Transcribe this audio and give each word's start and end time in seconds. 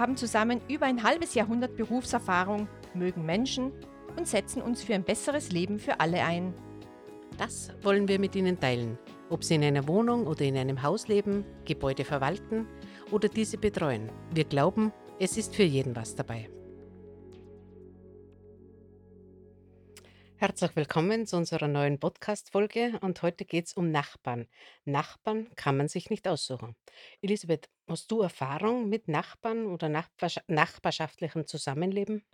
haben 0.00 0.16
zusammen 0.16 0.60
über 0.68 0.86
ein 0.86 1.04
halbes 1.04 1.34
Jahrhundert 1.34 1.76
Berufserfahrung, 1.76 2.66
mögen 2.94 3.24
Menschen 3.24 3.70
und 4.16 4.26
setzen 4.26 4.62
uns 4.62 4.82
für 4.82 4.94
ein 4.94 5.04
besseres 5.04 5.52
Leben 5.52 5.78
für 5.78 6.00
alle 6.00 6.24
ein. 6.24 6.52
Das 7.38 7.72
wollen 7.82 8.08
wir 8.08 8.18
mit 8.18 8.34
Ihnen 8.34 8.58
teilen, 8.58 8.98
ob 9.28 9.44
Sie 9.44 9.54
in 9.54 9.62
einer 9.62 9.86
Wohnung 9.86 10.26
oder 10.26 10.42
in 10.44 10.56
einem 10.56 10.82
Haus 10.82 11.06
leben, 11.06 11.44
Gebäude 11.64 12.04
verwalten 12.04 12.66
oder 13.12 13.28
diese 13.28 13.58
betreuen. 13.58 14.10
Wir 14.34 14.44
glauben, 14.44 14.92
es 15.18 15.36
ist 15.36 15.54
für 15.54 15.62
jeden 15.62 15.94
was 15.94 16.16
dabei. 16.16 16.48
Herzlich 20.40 20.74
willkommen 20.74 21.26
zu 21.26 21.36
unserer 21.36 21.68
neuen 21.68 22.00
Podcast-Folge 22.00 22.98
und 23.02 23.20
heute 23.20 23.44
geht 23.44 23.66
es 23.66 23.74
um 23.74 23.90
Nachbarn. 23.90 24.48
Nachbarn 24.86 25.54
kann 25.54 25.76
man 25.76 25.86
sich 25.86 26.08
nicht 26.08 26.26
aussuchen. 26.26 26.76
Elisabeth, 27.20 27.68
hast 27.86 28.10
du 28.10 28.22
Erfahrung 28.22 28.88
mit 28.88 29.06
Nachbarn 29.06 29.66
oder 29.66 29.90
Nachbarsch 29.90 30.40
nachbarschaftlichem 30.46 31.46
Zusammenleben? 31.46 32.24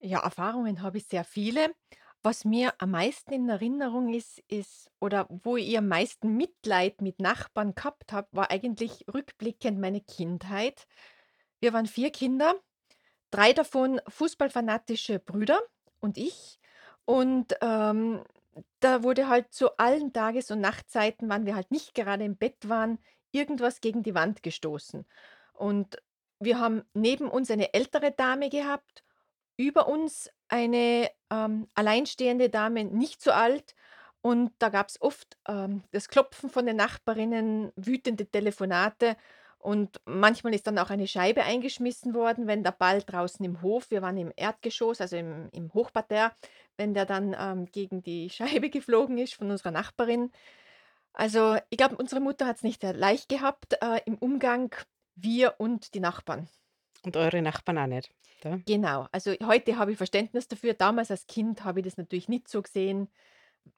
Ja, 0.00 0.18
Erfahrungen 0.22 0.82
habe 0.82 0.98
ich 0.98 1.06
sehr 1.06 1.24
viele. 1.24 1.74
Was 2.22 2.44
mir 2.44 2.74
am 2.76 2.90
meisten 2.90 3.32
in 3.32 3.48
Erinnerung 3.48 4.12
ist, 4.12 4.40
ist 4.48 4.90
oder 5.00 5.26
wo 5.30 5.56
ich 5.56 5.78
am 5.78 5.88
meisten 5.88 6.36
Mitleid 6.36 7.00
mit 7.00 7.18
Nachbarn 7.18 7.74
gehabt 7.74 8.12
habe, 8.12 8.28
war 8.32 8.50
eigentlich 8.50 9.06
rückblickend 9.08 9.80
meine 9.80 10.02
Kindheit. 10.02 10.86
Wir 11.60 11.72
waren 11.72 11.86
vier 11.86 12.10
Kinder, 12.10 12.56
drei 13.30 13.54
davon 13.54 14.02
fußballfanatische 14.06 15.18
Brüder 15.18 15.62
und 15.98 16.18
ich. 16.18 16.58
Und 17.04 17.54
ähm, 17.60 18.22
da 18.80 19.02
wurde 19.02 19.28
halt 19.28 19.52
zu 19.52 19.76
allen 19.78 20.12
Tages- 20.12 20.50
und 20.50 20.60
Nachtzeiten, 20.60 21.28
wann 21.28 21.46
wir 21.46 21.54
halt 21.56 21.70
nicht 21.70 21.94
gerade 21.94 22.24
im 22.24 22.36
Bett 22.36 22.68
waren, 22.68 22.98
irgendwas 23.32 23.80
gegen 23.80 24.02
die 24.02 24.14
Wand 24.14 24.42
gestoßen. 24.42 25.06
Und 25.54 25.96
wir 26.38 26.58
haben 26.58 26.82
neben 26.94 27.28
uns 27.28 27.50
eine 27.50 27.74
ältere 27.74 28.12
Dame 28.12 28.50
gehabt 28.50 29.04
über 29.56 29.88
uns 29.88 30.30
eine, 30.48 31.10
ähm, 31.30 31.68
alleinstehende 31.74 32.50
Dame, 32.50 32.84
nicht 32.84 33.22
so 33.22 33.32
alt, 33.32 33.74
und 34.22 34.52
da 34.60 34.68
gab's 34.68 35.00
oft, 35.00 35.36
ähm, 35.48 35.82
das 35.90 36.08
Klopfen 36.08 36.48
von 36.48 36.64
den 36.64 36.76
Nachbarinnen, 36.76 37.72
wütende 37.76 38.26
Telefonate 38.26 39.16
und 39.62 40.00
manchmal 40.06 40.54
ist 40.54 40.66
dann 40.66 40.78
auch 40.78 40.90
eine 40.90 41.06
Scheibe 41.06 41.44
eingeschmissen 41.44 42.14
worden, 42.14 42.46
wenn 42.46 42.64
der 42.64 42.72
Ball 42.72 43.00
draußen 43.00 43.44
im 43.44 43.62
Hof 43.62 43.90
wir 43.90 44.02
waren 44.02 44.18
im 44.18 44.32
Erdgeschoss, 44.34 45.00
also 45.00 45.16
im 45.16 45.48
im 45.52 45.72
Hochparterre, 45.72 46.32
wenn 46.76 46.94
der 46.94 47.06
dann, 47.06 47.36
ähm, 47.38 47.66
gegen 47.66 48.02
die 48.02 48.28
Scheibe 48.62 48.70
geflogen 48.70 49.18
ist 49.18 49.34
von 49.34 49.50
unserer 49.50 49.70
Nachbarin. 49.70 50.32
Also, 51.14 51.56
ich 51.70 51.76
glaube, 51.76 51.96
unsere 51.96 52.20
Mutter 52.20 52.46
hat's 52.46 52.62
nicht, 52.62 52.82
äh, 52.84 52.92
leicht 52.92 53.28
gehabt, 53.28 53.74
äh, 53.82 54.00
im 54.06 54.16
Umgang, 54.16 54.74
wir 55.14 55.54
und 55.58 55.94
die 55.94 56.00
Nachbarn. 56.00 56.48
Und 57.04 57.16
eure 57.16 57.42
Nachbarn 57.42 57.78
auch 57.78 57.86
nicht, 57.86 58.10
da? 58.40 58.58
Genau. 58.66 59.06
Also, 59.12 59.32
heute 59.44 59.76
habe 59.76 59.92
ich 59.92 59.98
Verständnis 59.98 60.48
dafür. 60.48 60.74
Damals 60.74 61.10
als 61.10 61.26
Kind 61.26 61.64
habe 61.64 61.80
ich 61.80 61.84
das 61.84 61.98
natürlich 61.98 62.28
nicht 62.28 62.48
so 62.48 62.62
gesehen. 62.62 63.08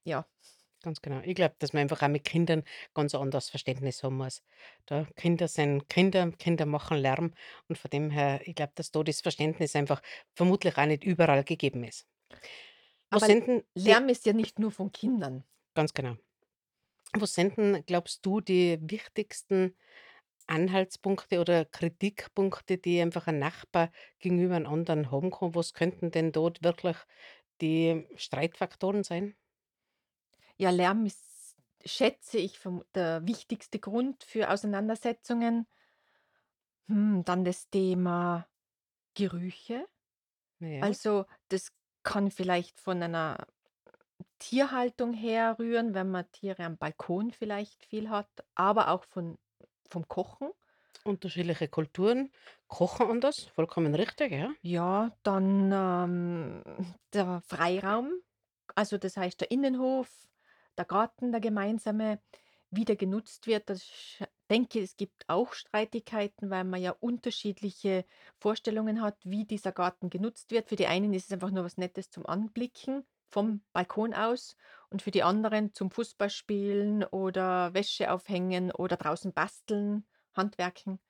Ja. 0.04 0.24
Ganz 0.84 1.00
genau. 1.00 1.20
Ich 1.24 1.34
glaube, 1.34 1.56
dass 1.58 1.72
man 1.72 1.82
einfach 1.82 2.02
auch 2.02 2.08
mit 2.08 2.24
Kindern 2.24 2.62
ganz 2.94 3.14
anderes 3.14 3.48
Verständnis 3.48 4.02
haben 4.02 4.16
muss. 4.18 4.42
Da 4.86 5.06
Kinder 5.16 5.48
sind 5.48 5.88
Kinder, 5.88 6.30
Kinder 6.32 6.66
machen 6.66 6.98
Lärm 6.98 7.32
und 7.68 7.78
von 7.78 7.90
dem 7.90 8.10
her, 8.10 8.40
ich 8.46 8.54
glaube, 8.54 8.72
dass 8.76 8.90
da 8.90 9.02
das 9.02 9.20
Verständnis 9.22 9.74
einfach 9.76 10.02
vermutlich 10.34 10.76
auch 10.76 10.86
nicht 10.86 11.04
überall 11.04 11.42
gegeben 11.44 11.84
ist. 11.84 12.06
Was 13.10 13.24
Aber 13.24 13.26
sind 13.26 13.46
denn 13.46 13.64
die 13.86 13.96
Lärm 13.96 14.10
ist 14.10 14.26
ja 14.26 14.34
nicht 14.34 14.58
nur 14.58 14.70
von 14.70 14.92
Kindern. 14.92 15.44
Ganz 15.74 15.92
genau. 15.94 16.16
Was 17.16 17.34
sind 17.34 17.56
denn, 17.58 17.84
glaubst 17.86 18.24
du, 18.26 18.40
die 18.40 18.78
wichtigsten 18.82 19.76
Anhaltspunkte 20.48 21.40
oder 21.40 21.64
Kritikpunkte, 21.64 22.78
die 22.78 23.00
einfach 23.00 23.26
ein 23.28 23.38
Nachbar 23.38 23.92
gegenüber 24.20 24.56
einem 24.56 24.66
anderen 24.66 25.10
haben 25.10 25.30
kann? 25.30 25.54
Was 25.54 25.74
könnten 25.74 26.10
denn 26.10 26.32
dort 26.32 26.62
wirklich 26.64 26.96
die 27.60 28.06
Streitfaktoren 28.16 29.04
sein? 29.04 29.36
Ja, 30.56 30.70
Lärm 30.70 31.04
ist, 31.06 31.56
schätze 31.84 32.38
ich, 32.38 32.60
der 32.94 33.26
wichtigste 33.26 33.78
Grund 33.78 34.24
für 34.24 34.50
Auseinandersetzungen. 34.50 35.66
Hm, 36.88 37.24
dann 37.24 37.44
das 37.44 37.70
Thema 37.70 38.46
Gerüche. 39.14 39.86
Ja. 40.60 40.82
Also, 40.82 41.26
das 41.48 41.72
kann 42.02 42.30
vielleicht 42.30 42.80
von 42.80 43.02
einer 43.02 43.46
Tierhaltung 44.38 45.12
herrühren, 45.14 45.94
wenn 45.94 46.10
man 46.10 46.30
Tiere 46.32 46.64
am 46.64 46.78
Balkon 46.78 47.32
vielleicht 47.32 47.84
viel 47.86 48.10
hat, 48.10 48.28
aber 48.54 48.88
auch 48.90 49.04
von 49.04 49.38
vom 49.90 50.08
Kochen. 50.08 50.50
Unterschiedliche 51.04 51.68
Kulturen 51.68 52.32
kochen 52.66 53.10
anders, 53.10 53.44
vollkommen 53.54 53.94
richtig, 53.94 54.32
ja. 54.32 54.54
Ja, 54.62 55.14
dann, 55.22 55.70
ähm, 55.72 56.62
der 57.12 57.42
Freiraum, 57.42 58.12
also 58.74 58.96
das 58.96 59.16
heißt 59.18 59.42
der 59.42 59.50
Innenhof, 59.50 60.08
der 60.78 60.84
Garten, 60.84 61.32
der 61.32 61.40
gemeinsame, 61.40 62.20
wie 62.70 62.84
der 62.84 62.96
genutzt 62.96 63.46
wird. 63.46 63.70
Das 63.70 63.86
denke, 64.50 64.80
es 64.80 64.96
gibt 64.96 65.24
auch 65.28 65.52
Streitigkeiten, 65.52 66.50
weil 66.50 66.64
man 66.64 66.80
ja 66.80 66.92
unterschiedliche 66.92 68.04
Vorstellungen 68.38 69.00
hat, 69.00 69.16
wie 69.24 69.44
dieser 69.44 69.72
Garten 69.72 70.10
genutzt 70.10 70.50
wird. 70.50 70.68
Für 70.68 70.76
die 70.76 70.86
einen 70.86 71.14
ist 71.14 71.26
es 71.26 71.32
einfach 71.32 71.50
nur 71.50 71.64
was 71.64 71.76
Nettes 71.76 72.10
zum 72.10 72.26
Anblicken 72.26 73.04
vom 73.34 73.62
Balkon 73.72 74.14
aus 74.14 74.56
und 74.90 75.02
für 75.02 75.10
die 75.10 75.24
anderen 75.24 75.74
zum 75.74 75.90
Fußballspielen 75.90 77.04
oder 77.04 77.74
Wäsche 77.74 78.12
aufhängen 78.12 78.70
oder 78.70 78.96
draußen 78.96 79.32
basteln, 79.32 80.06
handwerken. 80.34 81.00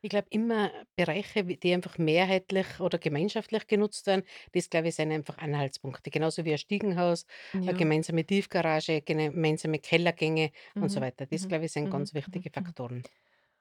Ich 0.00 0.10
glaube, 0.10 0.26
immer 0.30 0.70
Bereiche, 0.96 1.46
wie 1.48 1.56
die 1.56 1.72
einfach 1.74 1.98
mehrheitlich 1.98 2.80
oder 2.80 2.98
gemeinschaftlich 2.98 3.66
genutzt 3.66 4.06
werden, 4.06 4.24
das, 4.52 4.70
glaube 4.70 4.88
ich, 4.88 4.94
sind 4.96 5.12
einfach 5.12 5.38
Anhaltspunkte. 5.38 6.10
Genauso 6.10 6.44
wie 6.44 6.52
ein 6.52 6.58
Stiegenhaus, 6.58 7.26
eine 7.66 7.74
Ja. 7.74 7.74
gemeinsame 7.74 8.24
Tiefgarage, 8.24 9.02
gene 9.02 9.30
gemeinsame 9.32 9.78
Kellergänge 9.78 10.50
und 10.78 10.90
so 10.90 11.00
Mhm, 11.00 11.02
weiter. 11.02 11.26
Das, 11.26 11.46
mhm, 11.46 11.48
glaube 11.48 11.66
ich, 11.66 11.72
sind 11.72 11.90
mhm, 11.90 11.90
ganz 11.90 12.14
mhm, 12.26 12.44
wichtige 12.44 12.50
mhm. 12.56 12.74
Faktoren. 12.74 13.06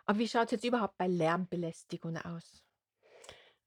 Aber 0.06 0.20
wie 0.20 0.28
schaut's 0.30 0.52
jetzt 0.54 0.66
überhaupt 0.66 0.98
bei 0.98 1.08
Lärmbelästigung 1.08 2.18
aus? 2.18 2.64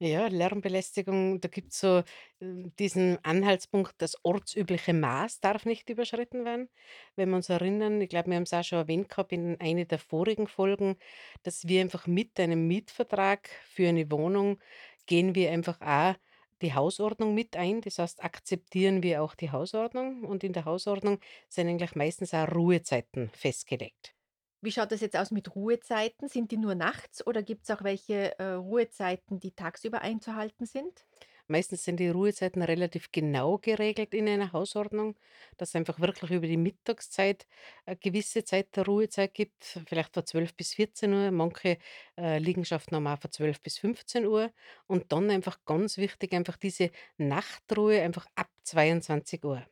Ja, 0.03 0.29
Lärmbelästigung, 0.29 1.43
da 1.43 1.49
gibt's 1.49 1.79
so, 1.81 2.03
ähm, 2.41 2.73
diesen 2.79 3.23
Anhaltspunkt, 3.23 3.93
das 3.99 4.17
ortsübliche 4.25 4.95
Maß 4.95 5.41
darf 5.41 5.67
nicht 5.67 5.91
überschritten 5.91 6.47
werden. 6.47 6.71
Wenn 7.17 7.29
wir 7.29 7.37
uns 7.37 7.51
erinnern, 7.51 8.01
ich 8.01 8.09
glaube, 8.09 8.31
wir 8.31 8.37
haben's 8.37 8.55
auch 8.55 8.65
schon 8.65 8.79
erwähnt 8.79 9.11
gehabt 9.11 9.31
in 9.33 9.61
einer 9.61 9.85
der 9.85 9.99
vorigen 9.99 10.47
Folgen, 10.49 10.97
dass 11.43 11.69
wir 11.69 11.83
einfach 11.83 12.07
mit 12.07 12.41
einem 12.41 12.67
Mietvertrag 12.67 13.51
für 13.69 13.89
eine 13.89 14.11
Wohnung 14.11 14.59
gehen 15.07 15.35
wir 15.35 15.51
einfach 15.51 15.79
auch 15.83 16.15
die 16.63 16.73
Hausordnung 16.75 17.35
mit 17.35 17.57
ein. 17.57 17.81
Das 17.83 17.99
heißt, 17.99 18.23
akzeptieren 18.25 19.03
wir 19.03 19.23
auch 19.23 19.35
die 19.35 19.51
Hausordnung 19.51 20.25
und 20.25 20.45
in 20.45 20.53
der 20.55 20.65
Hausordnung 20.65 21.19
sind 21.49 21.69
eigentlich 21.69 21.95
meistens 21.95 22.33
auch 22.33 22.51
Ruhezeiten 22.51 23.31
festgelegt. 23.35 24.15
Wie 24.63 24.73
schaut 24.73 24.93
das 24.93 25.01
jetzt 25.01 25.17
aus 25.17 25.31
mit 25.31 25.55
Ruhezeiten? 25.57 26.29
Sind 26.29 26.51
die 26.51 26.59
nur 26.59 26.75
nachts 26.75 27.27
oder 27.27 27.43
gibt's 27.43 27.71
auch 27.71 27.83
welche, 27.83 28.39
äh, 28.39 28.53
Ruhezeiten, 28.53 29.41
die 29.41 29.53
tagsüber 29.53 30.03
einzuhalten 30.03 30.67
sind? 30.67 31.05
Meistens 31.49 31.83
sind 31.85 31.99
die 31.99 32.09
Ruhezeiten 32.09 32.63
relativ 32.63 33.11
genau 33.11 33.59
geregelt 33.59 34.15
in 34.15 34.29
einer 34.29 34.53
Hausordnung, 34.53 35.17
dass 35.57 35.71
es 35.71 35.75
einfach 35.75 35.99
wirklich 35.99 36.31
über 36.31 36.47
die 36.47 36.57
Mittagszeit 36.57 37.47
eine 37.87 37.97
gewisse 37.97 38.45
Zeit 38.45 38.77
der 38.77 38.85
Ruhezeit 38.87 39.35
gibt, 39.35 39.81
vielleicht 39.87 40.15
von 40.15 40.25
12 40.27 40.55
bis 40.55 40.75
14:00. 40.75 41.33
Manche, 41.33 41.79
äh, 42.17 42.39
Liegenschaften 42.39 42.95
haben 42.97 43.07
auch 43.09 43.19
von 43.21 43.33
12 43.33 43.61
bis 43.63 43.79
15:00 43.79 44.53
und 44.87 45.11
dann 45.13 45.29
einfach 45.31 45.59
ganz 45.65 45.97
wichtig, 45.99 46.33
einfach 46.35 46.57
diese 46.57 46.91
Nachtruhe 47.19 48.01
einfach 48.01 48.27
ab 48.37 48.49
22:00. 48.63 49.67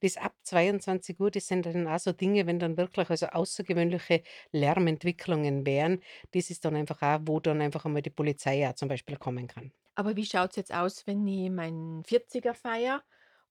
Das 0.00 0.16
ab 0.16 0.34
22:00, 0.42 1.30
das 1.30 1.46
sind 1.48 1.66
dann 1.66 1.86
auch 1.88 1.98
so 1.98 2.12
Dinge, 2.12 2.46
wenn 2.46 2.58
dann 2.58 2.76
wirklich 2.76 3.10
also 3.10 3.26
außergewöhnliche 3.26 4.22
Lärmentwicklungen 4.52 5.66
wären, 5.66 6.02
das 6.32 6.50
ist 6.50 6.64
dann 6.64 6.76
einfach 6.76 7.02
auch, 7.02 7.20
wo 7.26 7.40
dann 7.40 7.60
einfach 7.60 7.84
einmal 7.84 8.02
die 8.02 8.10
Polizei 8.10 8.68
auch 8.68 8.74
zum 8.74 8.88
Beispiel 8.88 9.16
kommen 9.16 9.46
kann. 9.46 9.72
Aber 9.98 10.14
wie 10.16 10.24
schaut's 10.26 10.54
jetzt 10.54 10.72
aus, 10.72 11.06
wenn 11.08 11.26
ich 11.26 11.50
meinen 11.50 12.04
40er 12.04 12.54
feiere 12.54 13.02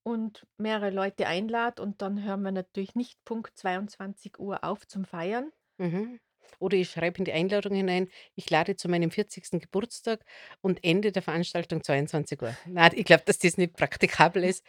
und 0.04 0.48
mehrere 0.58 0.92
Leute 0.92 1.28
einlade 1.28 1.82
und 1.82 2.02
dann 2.02 2.24
hören 2.24 2.42
wir 2.44 2.52
natürlich 2.54 2.96
nicht 2.96 3.24
Punkt 3.26 3.58
22:00 3.58 4.64
auf 4.64 4.88
zum 4.88 5.04
Feiern? 5.04 5.52
Mhm. 5.80 6.18
Oder 6.60 6.78
ich 6.78 6.90
schreibe 6.92 7.20
in 7.20 7.26
die 7.26 7.34
Einladung 7.34 7.74
hinein: 7.76 8.10
„Ich 8.36 8.50
lade 8.50 8.76
zu 8.76 8.90
meinem 8.90 9.12
40. 9.12 9.60
Geburtstag 9.60 10.24
und 10.62 10.84
Ende 10.84 11.12
der 11.12 11.22
Veranstaltung 11.22 11.84
22:00.“ 11.84 12.58
Nein, 12.66 12.92
ich 12.96 13.06
glaube, 13.06 13.24
dass 13.26 13.40
das 13.40 13.58
nicht 13.58 13.74
praktikabel 13.76 14.44
ist. 14.44 14.64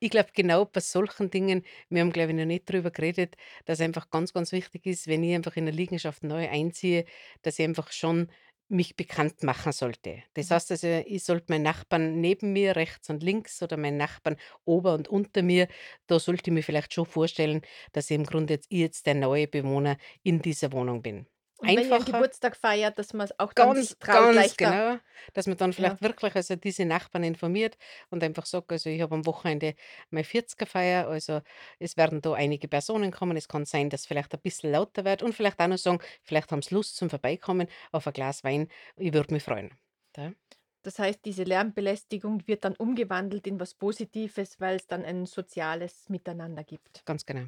Ich 0.00 0.10
glaube, 0.10 0.30
genau 0.34 0.64
bei 0.66 0.80
solchen 0.80 1.30
Dingen 1.30 1.64
wir 1.90 2.00
haben, 2.02 2.12
glaube 2.12 2.30
ich, 2.32 2.36
noch 2.38 2.44
nicht 2.46 2.70
drüber 2.70 2.90
geredet, 2.90 3.36
dass 3.66 3.80
einfach 3.80 4.10
ganz, 4.10 4.32
ganz 4.32 4.52
wichtig 4.52 4.86
ist, 4.86 5.06
wenn 5.08 5.22
ich 5.24 5.34
einfach 5.34 5.56
in 5.56 5.64
'ne 5.64 5.70
Liegenschaft 5.72 6.24
neu 6.24 6.48
einziehe, 6.48 7.04
dass 7.42 7.58
ich 7.58 7.64
einfach 7.66 7.92
schon 7.92 8.30
mich 8.70 8.96
bekannt 8.96 9.42
machen 9.42 9.72
sollte. 9.72 10.22
Das 10.34 10.50
Mhm. 10.50 10.52
heißt 10.52 10.70
also, 10.72 10.86
ich 11.06 11.24
sollte 11.24 11.46
meinen 11.52 11.62
Nachbarn 11.64 12.20
neben 12.20 12.52
mir, 12.52 12.76
rechts 12.76 13.10
und 13.10 13.22
links 13.22 13.62
oder 13.62 13.76
meinen 13.76 13.96
Nachbarn 13.98 14.36
ober 14.64 14.94
und 14.94 15.08
unter 15.08 15.42
mir 15.42 15.68
da 16.06 16.18
sollte 16.20 16.50
ich 16.50 16.54
mir 16.54 16.62
vielleicht 16.62 16.92
schon 16.94 17.06
vorstellen, 17.06 17.62
dass 17.92 18.10
ich 18.10 18.16
im 18.16 18.24
Grunde 18.24 18.54
jetzt 18.54 18.66
ich 18.70 18.78
jetzt 18.80 19.06
der 19.06 19.14
neue 19.14 19.48
Bewohner 19.48 19.96
in 20.22 20.42
dieser 20.42 20.72
Wohnung 20.72 21.02
bin. 21.02 21.26
Und 21.60 21.76
wenn 21.76 21.92
ihr 21.92 22.02
Geburtstag 22.02 22.56
feiert, 22.56 22.98
dass 22.98 23.12
man's 23.12 23.38
auch 23.38 23.52
dann 23.52 23.76
Ganz, 23.76 23.96
ganz 24.00 24.32
leichter 24.32 24.56
genau, 24.56 24.98
dass 25.34 25.46
man 25.46 25.56
dann 25.56 25.72
Ja. 25.78 25.96
vielleicht 25.96 26.00
wirklich 26.02 26.34
also 26.36 26.54
diese 26.56 26.84
Nachbarn 26.84 27.24
informiert 27.24 27.76
und 28.08 28.22
einfach 28.22 28.46
sagt: 28.46 28.70
„Also, 28.72 28.88
ich 28.88 29.00
habe 29.02 29.14
am 29.16 29.26
Wochenende 29.26 29.74
meine 30.10 30.24
40er 30.24 30.66
Feier, 30.66 31.08
also 31.08 31.40
es 31.80 31.96
werden 31.96 32.22
da 32.22 32.32
einige 32.34 32.68
Personen 32.68 33.10
kommen. 33.10 33.36
Es 33.36 33.48
kann 33.48 33.64
sein, 33.66 33.90
dass 33.90 34.06
vielleicht 34.06 34.32
ein 34.34 34.40
bisschen 34.40 34.70
lauter 34.72 35.04
wird“ 35.04 35.22
und 35.22 35.34
vielleicht 35.34 35.60
auch 35.60 35.66
noch 35.66 35.78
sagen: 35.78 35.98
„Vielleicht 36.22 36.52
haben 36.52 36.62
sie 36.62 36.74
Lust 36.74 36.96
zum 36.96 37.10
Vorbeikommen 37.10 37.66
auf 37.92 38.06
ein 38.06 38.12
Glas 38.12 38.44
Wein. 38.44 38.68
Ich 38.96 39.12
würde 39.12 39.34
mich 39.34 39.42
freuen“, 39.42 39.70
gell? 40.12 40.36
Das 40.82 40.98
heißt, 40.98 41.24
diese 41.24 41.44
Lärmbelästigung 41.44 42.46
wird 42.46 42.64
dann 42.66 42.76
umgewandelt 42.76 43.46
in 43.46 43.58
was 43.58 43.72
Positives, 43.74 44.60
weil's 44.60 44.86
dann 44.86 45.06
ein 45.06 45.24
soziales 45.24 46.10
Miteinander 46.10 46.64
gibt. 46.64 47.06
Ganz 47.06 47.24
genau. 47.26 47.46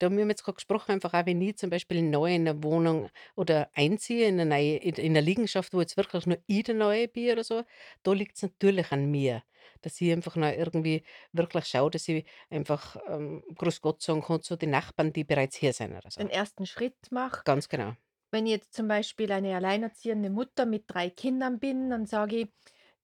Da 0.00 0.10
wir 0.10 0.22
haben 0.22 0.30
jetzt 0.30 0.44
grad 0.44 0.54
gesprochen, 0.56 0.92
einfach 0.92 1.12
auch 1.12 1.26
wenn 1.26 1.42
ich 1.42 1.58
zum 1.58 1.68
Beispiel 1.68 2.00
neu 2.00 2.34
in 2.34 2.44
'ne 2.44 2.62
Wohnung 2.64 3.10
oder 3.36 3.68
einziehe 3.74 4.28
in 4.28 4.36
'ne 4.36 4.46
neue 4.46 4.76
in 4.76 4.94
in 4.94 5.12
'ne 5.12 5.20
Liegenschaft, 5.20 5.74
wo 5.74 5.80
jetzt 5.82 5.98
wirklich 5.98 6.24
nur 6.26 6.38
ich 6.46 6.62
der 6.64 6.74
Neue 6.74 7.06
bin 7.06 7.30
oder 7.32 7.44
so, 7.44 7.64
da 8.02 8.12
liegt's 8.14 8.40
natürlich 8.42 8.90
an 8.92 9.10
mir, 9.10 9.42
dass 9.82 10.00
ich 10.00 10.10
einfach 10.10 10.36
noch 10.36 10.48
irgendwie 10.50 11.04
wirklich 11.32 11.66
schaue, 11.66 11.90
dass 11.90 12.08
ich 12.08 12.24
einfach, 12.48 12.96
ähm, 13.08 13.44
grüß 13.54 13.82
Gott 13.82 14.00
sagen 14.00 14.22
kann 14.22 14.42
zu 14.42 14.56
den 14.56 14.70
Nachbarn, 14.70 15.12
die 15.12 15.24
bereits 15.24 15.56
hier 15.56 15.74
sind 15.74 15.92
oder 15.94 16.10
so. 16.10 16.20
Den 16.20 16.28
ersten 16.28 16.66
Schritt 16.66 17.10
mache. 17.10 17.44
Ganz 17.46 17.68
genau. 17.68 17.96
Wenn 18.30 18.46
ich 18.46 18.52
jetzt 18.52 18.74
zum 18.74 18.88
Beispiel 18.88 19.32
eine 19.32 19.56
alleinerziehende 19.56 20.30
Mutter 20.30 20.66
mit 20.66 20.84
3 20.88 21.10
Kindern 21.10 21.58
bin, 21.60 21.90
dann 21.90 22.06
sage 22.06 22.36
ich: 22.38 22.48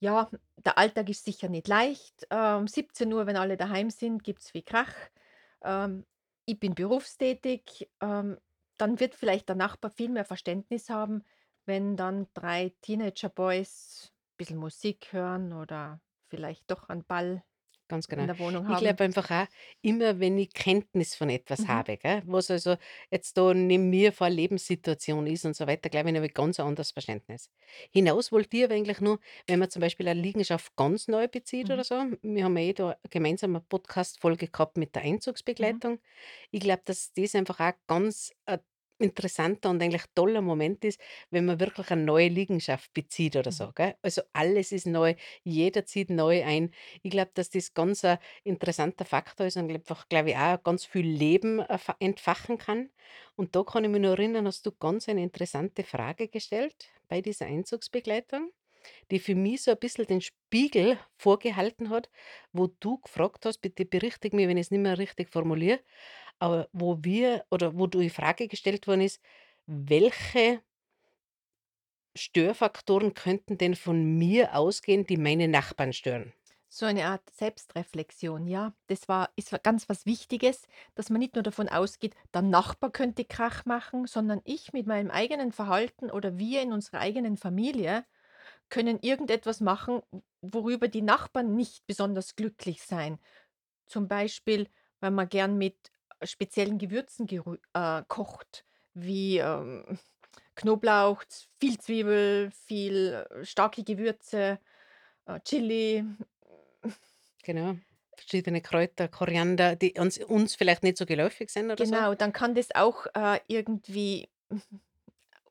„Ja, 0.01 0.31
der 0.65 0.79
Alltag 0.79 1.09
ist 1.11 1.25
sicher 1.25 1.49
nicht 1.49 1.69
leicht. 1.69 2.27
Äh, 2.31 2.55
um 2.57 2.69
17:00, 2.69 3.27
wenn 3.27 3.37
alle 3.37 3.57
daheim 3.57 3.91
sind, 3.91 4.25
gibt's 4.25 4.51
viel 4.51 4.63
Krach. 4.63 4.95
Ähm, 5.65 6.07
ich 6.47 6.59
bin 6.59 6.75
berufstätig.“ 6.75 7.91
Ähm, 8.01 8.39
dann 8.79 9.01
wird 9.01 9.15
vielleicht 9.15 9.49
der 9.49 9.57
Nachbar 9.57 9.91
viel 9.91 10.09
mehr 10.11 10.25
Verständnis 10.25 10.91
haben, 10.91 11.23
wenn 11.67 11.97
dann 11.97 12.29
3 12.35 12.75
Teenager-Boys 12.83 14.13
bisschen 14.37 14.59
Musik 14.59 15.13
hören 15.13 15.53
oder 15.53 16.01
vielleicht 16.29 16.71
doch 16.71 16.89
einen 16.89 17.05
Ball 17.05 17.43
Ganz 17.91 18.09
in 18.15 18.27
genau. 18.27 18.27
der 18.27 18.39
Wohnung 18.39 18.67
Ich 18.67 18.79
haben. 18.79 18.79
glaube 18.79 19.05
einfach 19.05 19.31
auch, 19.31 19.47
immer 19.81 20.19
wenn 20.19 20.37
ich 20.39 20.53
Kenntnis 20.53 21.15
von 21.15 21.31
etwas 21.31 21.69
Mhm. 21.69 21.69
habe, 21.69 21.97
gell, 21.97 22.23
was 22.27 22.51
also 22.51 22.77
jetzt 23.13 23.37
da 23.39 23.55
neben 23.55 23.91
mir 23.91 24.13
vor 24.13 24.29
Lebenssituation 24.29 25.27
ist 25.29 25.45
und 25.45 25.55
so 25.55 25.67
weiter, 25.69 25.89
glaube 25.89 26.11
ich, 26.11 26.17
habe 26.17 26.27
ich 26.27 26.35
ganz 26.35 26.59
ein 26.59 26.67
anderes 26.67 26.91
Verständnis. 26.91 27.51
Hinaus 27.93 28.33
wollte 28.33 28.57
ich 28.57 28.65
aber 28.65 28.75
eigentlich 28.75 29.01
nur, 29.01 29.21
wenn 29.47 29.61
man 29.61 29.71
zum 29.71 29.81
Beispiel 29.81 30.09
eine 30.09 30.21
Liegenschaft 30.21 30.75
ganz 30.77 31.07
neu 31.07 31.29
bezieht 31.29 31.71
Mhm. 31.71 31.71
oder 31.71 31.85
so 31.85 31.95
wir 32.23 32.45
haben 32.45 32.57
ja 32.57 32.63
eh 32.65 32.73
da 32.73 32.97
gemeinsam 33.11 33.53
'ne 33.53 33.61
Podcast-Folge 33.61 34.49
gehabt 34.49 34.77
mit 34.79 34.95
der 34.97 35.03
Mhm. 35.59 35.81
Einzugsbegleitung. 35.83 36.01
Ich 36.51 36.61
glaube, 36.61 36.83
dass 36.87 37.13
das 37.13 37.35
einfach 37.37 37.61
auch 37.61 37.73
ganz 37.87 38.33
ein 38.47 38.61
interessanter 38.99 39.71
und 39.71 39.83
eigentlich 39.83 40.05
toller 40.15 40.41
Moment 40.43 40.85
ist, 40.85 41.01
wenn 41.31 41.45
man 41.47 41.61
wirklich 41.61 41.91
eine 41.91 42.03
neue 42.05 42.29
Liegenschaft 42.29 42.93
bezieht 42.95 43.37
oder 43.37 43.51
Mhm. 43.51 43.53
so, 43.53 43.73
gell? 43.73 43.95
Also, 44.03 44.23
alles 44.33 44.73
ist 44.73 44.87
neu, 44.87 45.15
jeder 45.45 45.85
zieht 45.87 46.11
neu 46.11 46.45
ein. 46.45 46.73
Ich 47.03 47.11
glaube, 47.11 47.31
dass 47.35 47.51
das 47.51 47.75
ganz 47.75 48.05
ein 48.05 48.19
interessanter 48.45 49.05
Faktor 49.05 49.47
ist 49.47 49.57
und 49.57 49.71
einfach, 49.71 50.09
glaube 50.09 50.31
ich, 50.31 50.37
auch 50.37 50.63
ganz 50.63 50.85
viel 50.87 51.07
Leben 51.07 51.59
erfa 51.61 51.97
entfachen 52.01 52.59
kann. 52.59 52.91
Und 53.37 53.55
da 53.57 53.63
kann 53.65 53.85
ich 53.85 53.91
mich 53.91 54.01
noch 54.01 54.11
erinnern, 54.11 54.47
hast 54.47 54.65
du 54.67 54.73
ganz 54.73 55.09
eine 55.09 55.23
interessante 55.23 55.85
Frage 55.85 56.29
gestellt 56.29 56.89
bei 57.09 57.21
dieser 57.21 57.47
Einzugsbegleitung, 57.47 58.51
die 59.11 59.19
für 59.19 59.35
mich 59.35 59.63
so 59.63 59.71
ein 59.73 59.79
bisschen 59.79 60.07
den 60.07 60.21
Spiegel 60.21 60.99
vorgehalten 61.17 61.91
hat, 61.91 62.11
wo 62.53 62.69
du 62.69 62.99
gefragt 62.99 63.45
hast, 63.47 63.59
bitte 63.61 63.85
berichtige 63.85 64.37
mich, 64.37 64.49
wenn 64.49 64.57
ich's 64.57 64.71
nicht 64.71 64.81
mehr 64.81 64.99
richtig 64.99 65.31
formuliere, 65.31 65.81
aber 66.39 66.69
wo 66.73 66.99
wir 67.03 67.45
oder 67.51 67.79
wo 67.79 67.87
du 67.87 68.01
die 68.01 68.11
Frage 68.11 68.49
gestellt 68.49 68.87
worden 68.87 69.03
ist: 69.03 69.21
„Welche 69.67 70.63
Störfaktoren 72.17 73.15
könnten 73.15 73.59
denn 73.59 73.77
von 73.77 74.19
mir 74.19 74.57
ausgehen, 74.57 75.07
die 75.07 75.17
meine 75.17 75.47
Nachbarn 75.47 75.93
stören?“ 75.93 76.35
So 76.69 76.85
eine 76.85 77.07
Art 77.07 77.31
Selbstreflexion, 77.31 78.47
ja. 78.47 78.75
Das 78.89 79.09
war 79.09 79.31
ist 79.37 79.55
ganz 79.63 79.89
was 79.89 80.05
Wichtiges, 80.05 80.67
dass 80.95 81.11
man 81.11 81.21
nicht 81.21 81.35
nur 81.35 81.43
davon 81.43 81.69
ausgeht, 81.69 82.15
der 82.35 82.43
Nachbar 82.43 82.91
könnte 82.91 83.25
Krach 83.25 83.65
machen, 83.65 84.07
sondern 84.07 84.41
ich 84.45 84.73
mit 84.73 84.87
meinem 84.87 85.11
eigenen 85.11 85.53
Verhalten 85.53 86.11
oder 86.11 86.39
wir 86.39 86.63
in 86.63 86.73
unserer 86.73 86.99
eigenen 87.01 87.37
Familie 87.37 88.05
können 88.71 88.99
irgendetwas 89.01 89.61
machen, 89.61 90.03
worüber 90.43 90.89
die 90.89 91.03
Nachbarn 91.03 91.57
nicht 91.57 91.87
besonders 91.87 92.37
glücklich 92.37 92.83
sein. 92.83 93.19
Zum 93.87 94.09
Beispiel, 94.09 94.69
weil 95.01 95.11
man 95.13 95.29
gern 95.29 95.59
mit 95.59 95.91
speziellen 96.25 96.79
Gewürzen 96.79 97.27
gerü 97.27 97.59
äh, 97.75 98.03
kocht, 98.09 98.65
wie, 98.95 99.39
ähm, 99.39 99.99
Knoblauch, 100.57 101.25
viel 101.61 101.79
Zwiebel, 101.79 102.51
viel 102.51 103.27
äh, 103.31 103.45
starke 103.45 103.85
Gewürze, 103.85 104.61
äh, 105.27 105.41
Chili. 105.43 106.05
Genau, 107.43 107.79
verschiedene 108.15 108.61
Kräuter, 108.61 109.09
Koriander, 109.09 109.75
die 109.77 109.95
uns 109.99 110.19
uns 110.19 110.55
vielleicht 110.55 110.83
nicht 110.83 110.99
so 110.99 111.07
geläufig 111.07 111.49
sind 111.51 111.71
oder 111.71 111.87
so. 111.87 112.05
Genau, 112.05 112.15
dann 112.15 112.33
kann 112.33 112.55
das 112.55 112.75
auch, 112.75 113.07
äh, 113.15 113.41
irgendwie 113.49 114.29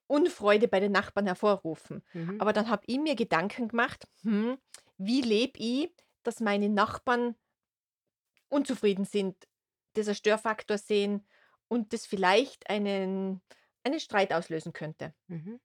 Unfreude 0.08 0.68
bei 0.68 0.80
den 0.80 0.92
Nachbarn 0.92 1.26
hervorrufen. 1.26 2.04
Mhm. 2.14 2.40
Aber 2.40 2.54
dann 2.54 2.70
habe 2.70 2.84
ich 2.88 3.00
mir 3.00 3.16
Gedanken 3.16 3.68
gemacht: 3.68 4.08
„Hm, 4.24 4.58
wie 4.98 5.22
lebe 5.22 5.60
ich, 5.60 5.92
dass 6.24 6.40
meine 6.40 6.70
Nachbarn 6.70 7.36
unzufrieden 8.50 9.06
sind, 9.06 9.48
als 9.98 10.18
Störfaktor 10.18 10.78
sehen 10.78 11.28
und 11.68 11.94
das 11.94 12.06
vielleicht 12.06 12.70
einen 12.70 13.42
einen 13.84 14.00
Streit 14.00 14.34
auslösen 14.34 14.74
könnte?“ 14.74 15.14
Mhm. 15.30 15.60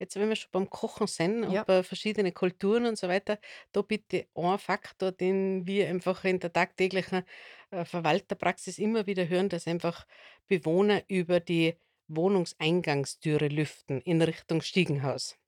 Jetzt, 0.00 0.16
wenn 0.16 0.28
wir 0.30 0.36
schon 0.36 0.50
beim 0.52 0.70
Kochen 0.70 1.08
sind 1.08 1.44
und 1.44 1.64
Ja. 1.64 1.66
bei 1.66 1.82
verschiedene 1.84 2.32
Kulturen 2.32 2.86
und 2.86 2.98
so 2.98 3.08
weiter, 3.08 3.40
da 3.72 3.82
bitte 3.82 4.28
ein 4.36 4.58
Faktor, 4.60 5.12
den 5.12 5.66
wir 5.66 5.88
einfach 5.88 6.24
in 6.26 6.40
der 6.40 6.52
tagtäglichen, 6.54 7.24
äh, 7.72 7.86
Verwalterpraxis 7.86 8.78
immer 8.78 9.06
wieder 9.08 9.28
hören, 9.28 9.50
dass 9.50 9.68
einfach 9.68 10.06
Bewohner 10.48 11.04
über 11.08 11.40
die 11.40 11.78
Wohnungseingangstüre 12.08 13.48
lüften 13.48 14.02
in 14.02 14.22
Richtung 14.22 14.62
Stiegenhaus. 14.62 15.39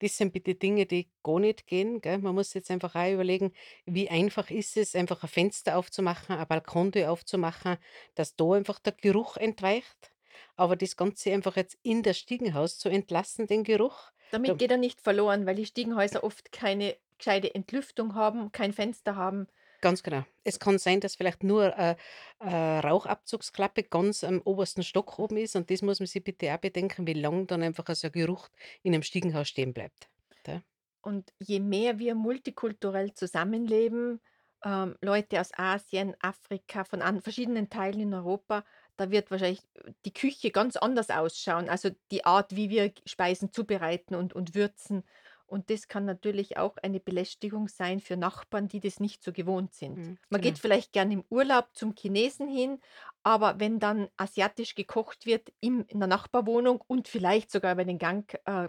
Das 0.00 0.16
sind 0.16 0.32
bitte 0.32 0.54
Dinge, 0.54 0.86
die 0.86 1.10
gar 1.22 1.38
nicht 1.40 1.66
gehen, 1.66 2.00
gell? 2.00 2.18
Man 2.18 2.34
muss 2.34 2.54
jetzt 2.54 2.70
einfach 2.70 2.94
auch 2.94 3.12
überlegen, 3.12 3.52
wie 3.86 4.08
einfach 4.08 4.50
ist 4.50 4.76
es, 4.76 4.94
einfach 4.94 5.22
ein 5.22 5.28
Fenster 5.28 5.76
aufzumachen, 5.78 6.36
eine 6.36 6.46
Balkontür 6.46 7.10
aufzumachen, 7.10 7.76
dass 8.14 8.34
da 8.36 8.52
einfach 8.52 8.78
der 8.78 8.92
Geruch 8.94 9.36
entweicht. 9.36 10.12
Aber 10.56 10.76
das 10.76 10.96
Ganze 10.96 11.32
einfach 11.32 11.56
jetzt 11.56 11.78
in 11.82 12.02
das 12.02 12.18
Stiegenhaus 12.18 12.78
zu 12.78 12.88
entlassen, 12.88 13.46
den 13.46 13.62
Geruch, 13.64 14.10
Damit 14.30 14.48
da 14.50 14.54
geht 14.54 14.70
er 14.70 14.76
nicht 14.76 15.00
verloren, 15.00 15.46
weil 15.46 15.54
die 15.56 15.66
Stiegenhäuser 15.66 16.24
oft 16.24 16.52
keine 16.52 16.96
gescheite 17.18 17.54
Entlüftung 17.54 18.14
haben, 18.14 18.50
kein 18.52 18.72
Fenster 18.72 19.16
haben. 19.16 19.46
Ganz 19.82 20.02
genau. 20.02 20.24
Es 20.44 20.58
kann 20.58 20.78
sein, 20.78 21.00
dass 21.00 21.16
vielleicht 21.16 21.42
nur 21.42 21.76
äh, 21.78 21.96
äh, 22.40 22.46
Rauchabzugsklappe 22.80 23.82
ganz 23.84 24.24
am 24.24 24.40
obersten 24.44 24.82
Stock 24.82 25.18
oben 25.18 25.38
ist 25.38 25.56
und 25.56 25.70
das 25.70 25.80
muss 25.82 26.00
man 26.00 26.06
sich 26.06 26.22
bitte 26.22 26.52
auch 26.54 26.58
bedenken, 26.58 27.06
wie 27.06 27.14
lang 27.14 27.46
dann 27.46 27.62
einfach 27.62 27.84
so 27.94 28.08
ein 28.08 28.12
Geruch 28.12 28.48
in 28.82 28.90
'nem 28.92 29.02
Stiegenhaus 29.02 29.48
stehen 29.48 29.72
bleibt, 29.72 30.10
gell? 30.44 30.62
Und 31.04 31.32
je 31.38 31.60
mehr 31.60 31.98
wir 31.98 32.14
multikulturell 32.14 33.14
zusammenleben, 33.14 34.20
ähm, 34.64 34.96
Leute 35.00 35.40
aus 35.40 35.50
Asien, 35.56 36.14
Afrika, 36.20 36.84
von 36.84 37.00
an 37.00 37.22
verschiedenen 37.22 37.70
Teilen 37.70 38.00
in 38.00 38.12
Europa, 38.14 38.64
da 38.96 39.10
wird 39.10 39.30
wahrscheinlich 39.30 39.62
äh, 39.76 39.92
die 40.04 40.12
Küche 40.12 40.50
ganz 40.50 40.76
anders 40.76 41.08
ausschauen. 41.10 41.68
Also, 41.70 41.90
die 42.10 42.24
Art, 42.26 42.54
wie 42.54 42.68
wir 42.68 42.92
Speisen 43.06 43.50
zubereiten 43.52 44.14
und 44.14 44.34
und 44.34 44.54
würzen. 44.54 45.04
Und 45.50 45.70
das 45.70 45.88
kann 45.88 46.04
natürlich 46.04 46.56
auch 46.58 46.76
eine 46.78 47.00
Belästigung 47.00 47.68
sein 47.68 48.00
für 48.00 48.16
Nachbarn, 48.16 48.68
die 48.68 48.80
das 48.80 49.00
nicht 49.00 49.22
so 49.22 49.32
gewohnt 49.32 49.74
sind. 49.74 50.00
Mhm, 50.02 50.18
Man 50.30 50.40
geht 50.40 50.58
genau. 50.58 50.60
vielleicht 50.60 50.92
gern 50.92 51.10
im 51.10 51.24
Urlaub 51.30 51.70
zum 51.74 51.94
Chinesen 51.96 52.48
hin, 52.48 52.80
aber 53.24 53.60
wenn 53.60 53.80
dann 53.80 54.08
asiatisch 54.16 54.74
gekocht 54.76 55.26
wird 55.26 55.52
im 55.60 55.84
in 55.88 55.98
der 56.00 56.08
Nachbarwohnung 56.08 56.80
und 56.86 57.08
vielleicht 57.08 57.50
sogar 57.50 57.72
über 57.72 57.84
den 57.84 57.98
Gang, 57.98 58.32
äh, 58.46 58.68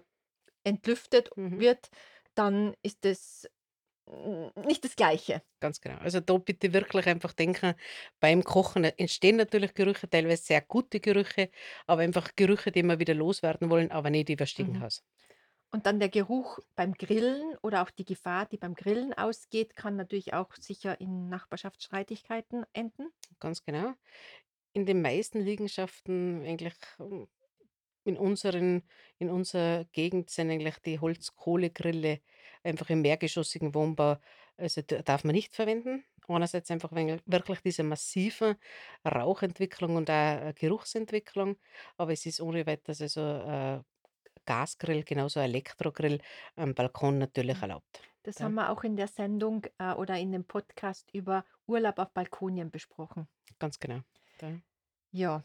entlüftet 0.63 1.31
Mhm. 1.37 1.61
wird, 1.61 1.89
dann 2.35 2.75
ist 2.83 3.05
das 3.05 3.49
hm, 4.09 4.51
nicht 4.65 4.85
das 4.85 4.95
Gleiche. 4.97 5.43
Ganz 5.61 5.79
genau. 5.79 5.97
Also, 5.99 6.19
da 6.21 6.37
bitte 6.39 6.73
wirklich 6.73 7.05
einfach 7.07 7.33
denken, 7.33 7.75
beim 8.19 8.43
Kochen 8.43 8.83
entstehen 8.83 9.35
natürlich 9.37 9.75
Gerüche, 9.75 10.09
teilweise 10.09 10.43
sehr 10.43 10.61
gute 10.61 10.99
Gerüche, 10.99 11.51
aber 11.85 12.01
einfach 12.01 12.35
Gerüche, 12.35 12.71
die 12.71 12.81
wir 12.83 12.97
wieder 12.99 13.13
loswerden 13.13 13.69
wollen, 13.69 13.91
aber 13.91 14.09
nicht 14.09 14.29
übers 14.29 14.49
Mhm. 14.57 14.83
Und 15.71 15.85
dann 15.85 15.99
der 15.99 16.09
Geruch 16.09 16.59
beim 16.75 16.93
Grillen 16.93 17.55
oder 17.61 17.81
auch 17.81 17.89
die 17.89 18.03
Gefahr, 18.05 18.45
die 18.45 18.57
beim 18.57 18.75
Grillen 18.75 19.13
ausgeht, 19.13 19.75
kann 19.75 19.95
natürlich 19.95 20.33
auch 20.33 20.53
sicher 20.59 20.99
in 20.99 21.29
Nachbarschaftsstreitigkeiten 21.29 22.65
enden. 22.73 23.09
Ganz 23.39 23.63
genau. 23.63 23.93
In 24.73 24.85
den 24.85 25.01
meisten 25.01 25.41
Liegenschaften 25.41 26.43
eigentlich, 26.45 26.73
hm, 26.97 27.27
in 28.03 28.17
unseren 28.17 28.83
in 29.19 29.29
unserer 29.29 29.85
Gegend 29.93 30.29
sind 30.29 30.49
eigentlich 30.51 30.79
die 30.79 30.99
Holzkohlegrille 30.99 32.21
einfach 32.63 32.89
im 32.89 33.01
mehrgeschossigen 33.01 33.75
Wohnbau 33.75 34.17
also, 34.57 34.81
da 34.83 35.01
darf 35.01 35.23
man 35.23 35.33
nicht 35.35 35.55
verwenden. 35.55 36.05
Einerseits 36.27 36.69
einfach 36.71 36.91
wegen 36.93 37.19
wirklich 37.25 37.61
dieser 37.61 37.83
massiven 37.83 38.55
Rauchentwicklung 39.05 39.95
und 39.95 40.09
auch, 40.09 40.13
äh, 40.13 40.53
Geruchsentwicklung, 40.55 41.57
aber 41.97 42.13
es 42.13 42.25
ist 42.25 42.41
ohne 42.41 42.65
Weiteres 42.67 43.01
also, 43.01 43.21
äh, 43.21 43.81
Gasgrill, 44.45 45.03
genauso 45.03 45.39
Elektrogrill 45.39 46.21
am 46.55 46.73
Balkon 46.75 47.17
natürlich 47.17 47.61
Mhm. 47.61 47.61
erlaubt, 47.61 48.01
Das 48.23 48.41
haben 48.41 48.53
gell? 48.53 48.55
wir 48.55 48.69
auch 48.71 48.83
in 48.83 48.95
der 48.97 49.07
Sendung, 49.07 49.65
äh, 49.77 49.93
oder 49.93 50.17
in 50.17 50.31
dem 50.31 50.45
Podcast 50.45 51.11
über 51.13 51.45
Urlaub 51.67 51.99
auf 51.99 52.13
Balkonien 52.13 52.71
besprochen. 52.71 53.27
Ganz 53.59 53.79
genau, 53.79 54.01
gell? 54.37 54.61
Ja. 55.13 55.43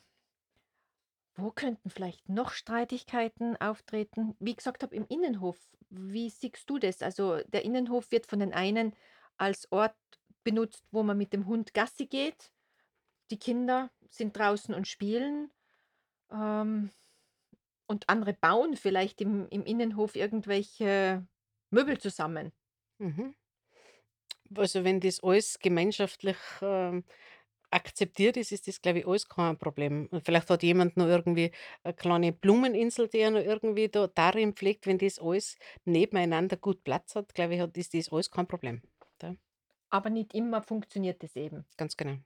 Wo 1.34 1.50
könnten 1.50 1.90
vielleicht 1.90 2.28
noch 2.28 2.50
Streitigkeiten 2.50 3.56
auftreten? 3.58 4.34
Wie 4.38 4.50
ich 4.52 4.56
gesagt 4.56 4.82
habe, 4.82 4.96
im 4.96 5.06
Innenhof. 5.06 5.58
Wie 5.90 6.30
siehst 6.30 6.68
du 6.70 6.78
das? 6.78 7.02
Also, 7.02 7.40
der 7.46 7.64
Innenhof 7.64 8.10
wird 8.10 8.26
von 8.26 8.38
den 8.40 8.54
einen 8.54 8.94
als 9.36 9.70
Ort 9.70 9.96
benutzt, 10.44 10.84
wo 10.92 11.02
man 11.02 11.18
mit 11.18 11.32
dem 11.32 11.46
Hund 11.46 11.74
Gassi 11.74 12.06
geht. 12.06 12.52
Die 13.30 13.38
Kinder 13.38 13.90
sind 14.10 14.36
draußen 14.38 14.74
und 14.74 14.88
spielen, 14.88 15.52
ähm, 16.30 16.90
und 17.86 18.08
andere 18.08 18.34
bauen 18.34 18.76
vielleicht 18.76 19.20
im 19.20 19.48
im 19.48 19.64
Innenhof 19.64 20.16
irgendwelche 20.16 21.26
Möbel 21.70 21.98
zusammen. 21.98 22.52
Mhm. 22.98 23.34
Also, 24.56 24.84
wenn 24.84 25.00
das 25.00 25.22
alles 25.22 25.58
gemeinschaftlich, 25.58 26.36
ähm, 26.62 27.04
akzeptiert 27.70 28.36
ist, 28.36 28.52
ist 28.52 28.68
das, 28.68 28.80
glaube 28.80 29.00
ich, 29.00 29.06
alles 29.06 29.28
kein 29.28 29.58
Problem. 29.58 30.08
Und 30.10 30.24
vielleicht 30.24 30.50
hat 30.50 30.62
jemand 30.62 30.96
noch 30.96 31.06
irgendwie 31.06 31.50
eine 31.82 31.94
kleine 31.94 32.32
Blumeninsel, 32.32 33.08
die 33.08 33.18
er 33.18 33.30
noch 33.30 33.40
irgendwie 33.40 33.88
da 33.88 34.06
darin 34.06 34.54
pflegt. 34.54 34.86
Wenn 34.86 34.98
das 34.98 35.18
alles 35.18 35.58
nebeneinander 35.84 36.56
gut 36.56 36.84
Platz 36.84 37.14
hat, 37.14 37.34
glaube 37.34 37.54
ich, 37.54 37.60
hat 37.60 37.76
ist 37.76 37.94
das 37.94 38.10
alles 38.10 38.30
kein 38.30 38.46
Problem, 38.46 38.82
gell? 39.18 39.36
Aber 39.90 40.10
nicht 40.10 40.34
immer 40.34 40.62
funktioniert 40.62 41.22
es 41.22 41.36
eben. 41.36 41.64
Ganz 41.76 41.96
genau. 41.96 42.18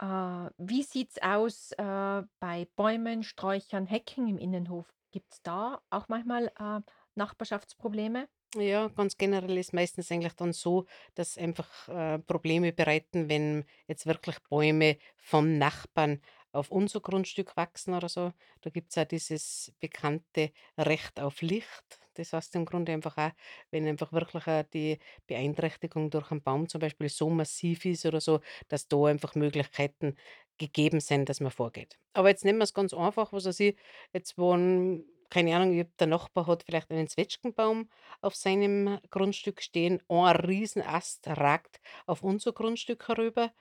Äh, 0.00 0.50
wie 0.58 0.82
sieht's 0.82 1.18
aus, 1.22 1.72
äh, 1.72 2.22
bei 2.40 2.68
Bäumen, 2.76 3.22
Sträuchern, 3.22 3.86
Hecken 3.86 4.28
im 4.28 4.38
Innenhof? 4.38 4.92
Gibt's 5.10 5.42
da 5.42 5.80
auch 5.90 6.08
manchmal, 6.08 6.48
äh, 6.58 6.80
Nachbarschaftsprobleme? 7.14 8.28
Ja, 8.56 8.88
ganz 8.88 9.18
generell 9.18 9.58
ist 9.58 9.72
meistens 9.74 10.10
eigentlich 10.10 10.32
dann 10.34 10.52
so, 10.52 10.86
dass 11.14 11.36
einfach, 11.36 11.88
äh, 11.88 12.18
Probleme 12.20 12.72
bereiten, 12.72 13.28
wenn 13.28 13.64
jetzt 13.86 14.06
wirklich 14.06 14.38
Bäume 14.48 14.98
vom 15.16 15.58
Nachbarn 15.58 16.22
auf 16.52 16.70
unser 16.70 17.00
Grundstück 17.00 17.56
wachsen 17.56 17.92
oder 17.94 18.08
so. 18.08 18.32
Da 18.62 18.70
gibt's 18.70 18.94
ja 18.94 19.04
dieses 19.04 19.74
bekannte 19.80 20.52
Recht 20.78 21.20
auf 21.20 21.42
Licht. 21.42 22.05
Das 22.18 22.32
heißt 22.32 22.54
im 22.56 22.64
Grunde 22.64 22.92
einfach 22.92 23.16
auch, 23.16 23.30
wenn 23.70 23.86
einfach 23.86 24.12
wirklich 24.12 24.46
auch 24.46 24.62
die 24.64 24.98
Beeinträchtigung 25.26 26.10
durch 26.10 26.30
einen 26.30 26.42
Baum 26.42 26.68
zum 26.68 26.80
Beispiel 26.80 27.08
so 27.08 27.30
massiv 27.30 27.84
ist 27.84 28.06
oder 28.06 28.20
so, 28.20 28.40
dass 28.68 28.88
da 28.88 29.04
einfach 29.06 29.34
Möglichkeiten 29.34 30.16
gegeben 30.58 31.00
sind, 31.00 31.28
dass 31.28 31.40
man 31.40 31.50
vorgeht. 31.50 31.98
Aber 32.14 32.28
jetzt 32.28 32.44
nehmen 32.44 32.58
wir 32.58 32.64
es 32.64 32.74
ganz 32.74 32.94
einfach, 32.94 33.32
was 33.32 33.44
weiß 33.44 33.60
ich, 33.60 33.78
jetzt 34.12 34.38
wohnen 34.38 35.04
keine 35.30 35.56
Ahnung, 35.56 35.84
der 35.98 36.06
Nachbar 36.06 36.46
hat 36.46 36.62
vielleicht 36.62 36.90
einen 36.90 37.08
Zwetschgenbaum 37.08 37.90
auf 38.20 38.34
seinem 38.34 38.98
Grundstück 39.10 39.60
stehen. 39.60 40.00
Ein 40.08 40.36
Riesenast 40.36 41.26
ragt 41.26 41.80
auf 42.06 42.22
unser 42.22 42.52
Grundstück 42.52 43.08
herüber. 43.08 43.52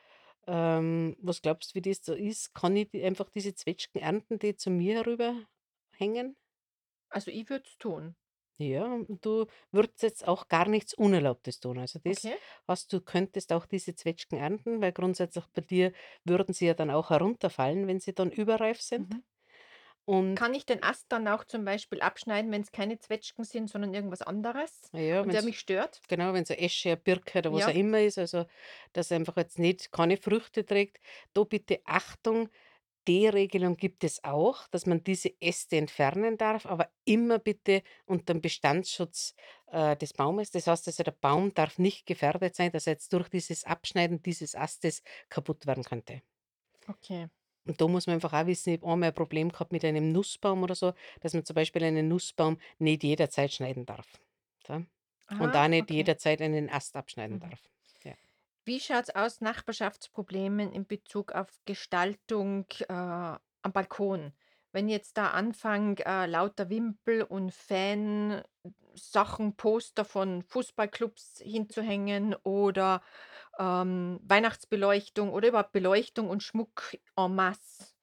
Ähm, 0.47 1.17
was 1.21 1.41
glaubst 1.41 1.71
du, 1.71 1.75
wie 1.75 1.81
das 1.81 2.05
so 2.05 2.13
ist? 2.13 2.53
Kann 2.53 2.75
ich 2.75 2.93
einfach 2.93 3.29
diese 3.29 3.55
Zwetschgen 3.55 4.01
ernten, 4.01 4.39
die 4.39 4.55
zu 4.55 4.69
mir 4.69 4.95
herüberhängen? 4.97 6.35
Also, 7.09 7.31
ich 7.31 7.49
würde 7.49 7.65
es 7.67 7.77
tun. 7.77 8.15
Ja, 8.59 8.85
und 8.85 9.25
du 9.25 9.47
würdest 9.71 10.01
jetzt 10.03 10.25
auch 10.27 10.47
gar 10.47 10.67
nichts 10.69 10.93
Unerlaubtes 10.93 11.59
tun. 11.59 11.77
Also 11.77 11.99
das 11.99 12.25
Okay. 12.25 12.39
heißt, 12.69 12.91
du 12.93 13.01
könntest 13.01 13.51
auch 13.51 13.65
diese 13.65 13.95
Zwetschgen 13.95 14.37
ernten, 14.39 14.81
weil 14.81 14.93
grundsätzlich 14.93 15.45
bei 15.47 15.61
dir 15.61 15.91
würden 16.23 16.53
sie 16.53 16.67
ja 16.67 16.73
dann 16.73 16.89
auch 16.89 17.09
herunterfallen, 17.09 17.85
wenn 17.87 17.99
sie 17.99 18.13
dann 18.13 18.31
überreif 18.31 18.81
sind. 18.81 19.11
Mhm. 19.11 19.23
Und 20.05 20.39
Kann 20.39 20.53
ich 20.53 20.65
den 20.65 20.83
Ast 20.83 21.05
dann 21.11 21.27
auch 21.27 21.45
zum 21.45 21.63
Beispiel 21.65 22.01
abschneiden, 22.01 22.51
wenn 22.51 22.61
es 22.61 22.71
keine 22.71 22.99
Zwetschgen 22.99 23.43
sind, 23.45 23.69
sondern 23.69 23.93
irgendwas 23.93 24.21
anderes 24.21 24.91
ja, 24.93 25.21
und 25.21 25.31
wenn 25.31 25.33
der 25.33 25.41
mich 25.41 25.59
stört? 25.59 26.03
Genau, 26.09 26.27
wenn 26.29 26.35
wenn's 26.35 26.49
'ne 26.49 26.59
Esche, 26.59 26.89
eine 26.91 26.97
Birke 26.97 27.39
oder 27.39 27.53
was 27.53 27.67
auch 27.69 27.73
Ja. 27.73 27.75
immer 27.75 28.01
ist, 28.01 28.17
also, 28.19 28.45
dass 28.93 29.11
einfach 29.11 29.37
jetzt 29.37 29.59
nicht 29.59 29.91
keine 29.91 30.17
Früchte 30.17 30.65
trägt. 30.65 30.99
Da 31.33 31.43
bitte 31.43 31.81
Achtung, 31.85 32.49
die 33.07 33.27
Regelung 33.27 33.77
gibt 33.77 34.03
es 34.03 34.23
auch, 34.23 34.67
dass 34.69 34.85
man 34.85 35.03
diese 35.03 35.29
Äste 35.41 35.77
entfernen 35.77 36.37
darf, 36.37 36.65
aber 36.65 36.91
immer 37.05 37.39
bitte 37.39 37.83
unter 38.05 38.33
dem 38.33 38.41
Bestandsschutz, 38.41 39.35
äh, 39.67 39.95
des 39.97 40.13
Baumes. 40.13 40.51
Das 40.51 40.67
heißt 40.67 40.87
also, 40.87 41.03
der 41.03 41.11
Baum 41.11 41.53
darf 41.53 41.77
nicht 41.79 42.05
gefährdet 42.05 42.55
sein, 42.55 42.71
dass 42.71 42.87
er 42.87 42.93
jetzt 42.93 43.13
durch 43.13 43.29
dieses 43.29 43.63
Abschneiden 43.65 44.21
dieses 44.21 44.55
Astes 44.55 45.03
kaputt 45.29 45.65
werden 45.67 45.83
könnte. 45.83 46.21
Okay. 46.89 47.27
Und 47.67 47.81
da 47.81 47.87
muss 47.87 48.05
man 48.07 48.15
einfach 48.15 48.33
auch 48.33 48.45
wissen, 48.45 48.73
ich 48.73 48.81
habe 48.81 48.91
einmal 48.93 49.09
ein 49.09 49.15
Problem 49.15 49.49
gehabt 49.51 49.71
mit 49.71 49.83
einem 49.85 50.11
Nussbaum 50.11 50.63
oder 50.63 50.75
so, 50.75 50.93
dass 51.21 51.33
man 51.33 51.45
zum 51.45 51.55
Beispiel 51.55 51.83
einen 51.83 52.07
Nussbaum 52.07 52.57
nicht 52.77 53.03
jederzeit 53.03 53.51
schneiden 53.53 53.85
darf, 53.85 54.19
gell? 54.63 54.87
Und 55.37 55.55
auch 55.55 55.67
Ah, 55.67 55.69
nicht 55.69 55.89
okay. 55.89 55.91
jederzeit 55.91 56.41
einen 56.41 56.69
Ast 56.69 56.95
abschneiden 56.95 57.39
Mhm. 57.39 57.39
darf. 57.39 57.61
Wie 58.65 58.79
schaut's 58.79 59.11
aus, 59.11 59.41
Nachbarschaftsproblemen 59.41 60.71
in 60.73 60.87
Bezug 60.87 61.33
auf 61.33 61.49
Gestaltung, 61.65 62.65
äh, 62.89 62.93
am 62.93 63.71
Balkon? 63.73 64.33
Wenn 64.71 64.89
jetzt 64.89 65.17
da 65.17 65.29
anfangen, 65.31 65.97
äh, 65.97 66.25
lauter 66.25 66.69
Wimpel 66.69 67.21
und 67.23 67.53
Fansachen, 67.53 69.55
Poster 69.55 70.03
von 70.03 70.41
Fußballclubs 70.43 71.39
hinzuhängen 71.43 72.35
oder, 72.43 73.01
ähm, 73.59 74.19
Weihnachtsbeleuchtung 74.23 75.31
oder 75.31 75.47
überhaupt 75.49 75.71
Beleuchtung 75.71 76.29
und 76.29 76.43
Schmuck 76.43 76.97
en 77.17 77.35
masse. 77.35 77.94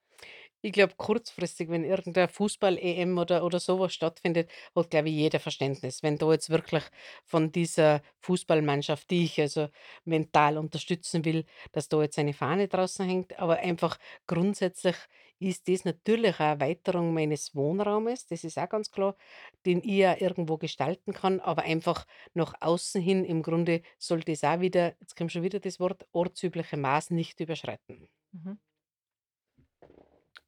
Ich 0.65 0.71
glaube, 0.71 0.93
kurzfristig, 0.95 1.69
wenn 1.69 1.83
irgendein 1.83 2.29
Fußball-EM 2.29 3.17
oder 3.17 3.43
oder 3.43 3.59
sowas 3.59 3.93
stattfindet, 3.93 4.49
hat, 4.73 4.89
glaube 4.89 5.09
ich, 5.09 5.15
jeder 5.15 5.41
Verständnis. 5.41 6.01
Wenn 6.03 6.17
da 6.17 6.31
jetzt 6.31 6.49
wirklich 6.49 6.83
von 7.25 7.51
dieser 7.51 8.01
Fußballmannschaft, 8.21 9.09
die 9.09 9.25
ich 9.25 9.41
also 9.41 9.67
mental 10.05 10.57
unterstützen 10.57 11.25
will, 11.25 11.43
dass 11.73 11.89
da 11.89 12.01
jetzt 12.01 12.17
eine 12.17 12.33
Fahne 12.33 12.69
draußen 12.69 13.05
hängt. 13.05 13.37
Aber 13.39 13.57
einfach 13.57 13.97
grundsätzlich 14.25 14.95
ist 15.37 15.67
das 15.67 15.83
natürlich 15.83 16.39
eine 16.39 16.51
Erweiterung 16.51 17.13
meines 17.13 17.53
Wohnraumes, 17.55 18.25
das 18.27 18.45
ist 18.45 18.57
auch 18.57 18.69
ganz 18.69 18.89
klar, 18.89 19.17
den 19.65 19.79
ich 19.79 19.97
ja 19.97 20.15
irgendwo 20.17 20.57
gestalten 20.57 21.11
kann, 21.11 21.41
aber 21.41 21.63
einfach 21.63 22.05
nach 22.33 22.53
außen 22.61 23.01
hin 23.01 23.25
im 23.25 23.41
Grunde 23.43 23.81
sollte 23.97 24.31
es 24.31 24.45
auch 24.45 24.61
wieder 24.61 24.95
jetzt 25.01 25.17
kommt 25.17 25.33
schon 25.33 25.43
wieder 25.43 25.59
das 25.59 25.81
Wort, 25.81 26.07
ortsübliche 26.13 26.77
Maß 26.77 27.09
nicht 27.09 27.41
überschreiten. 27.41 28.07
Mhm. 28.31 28.57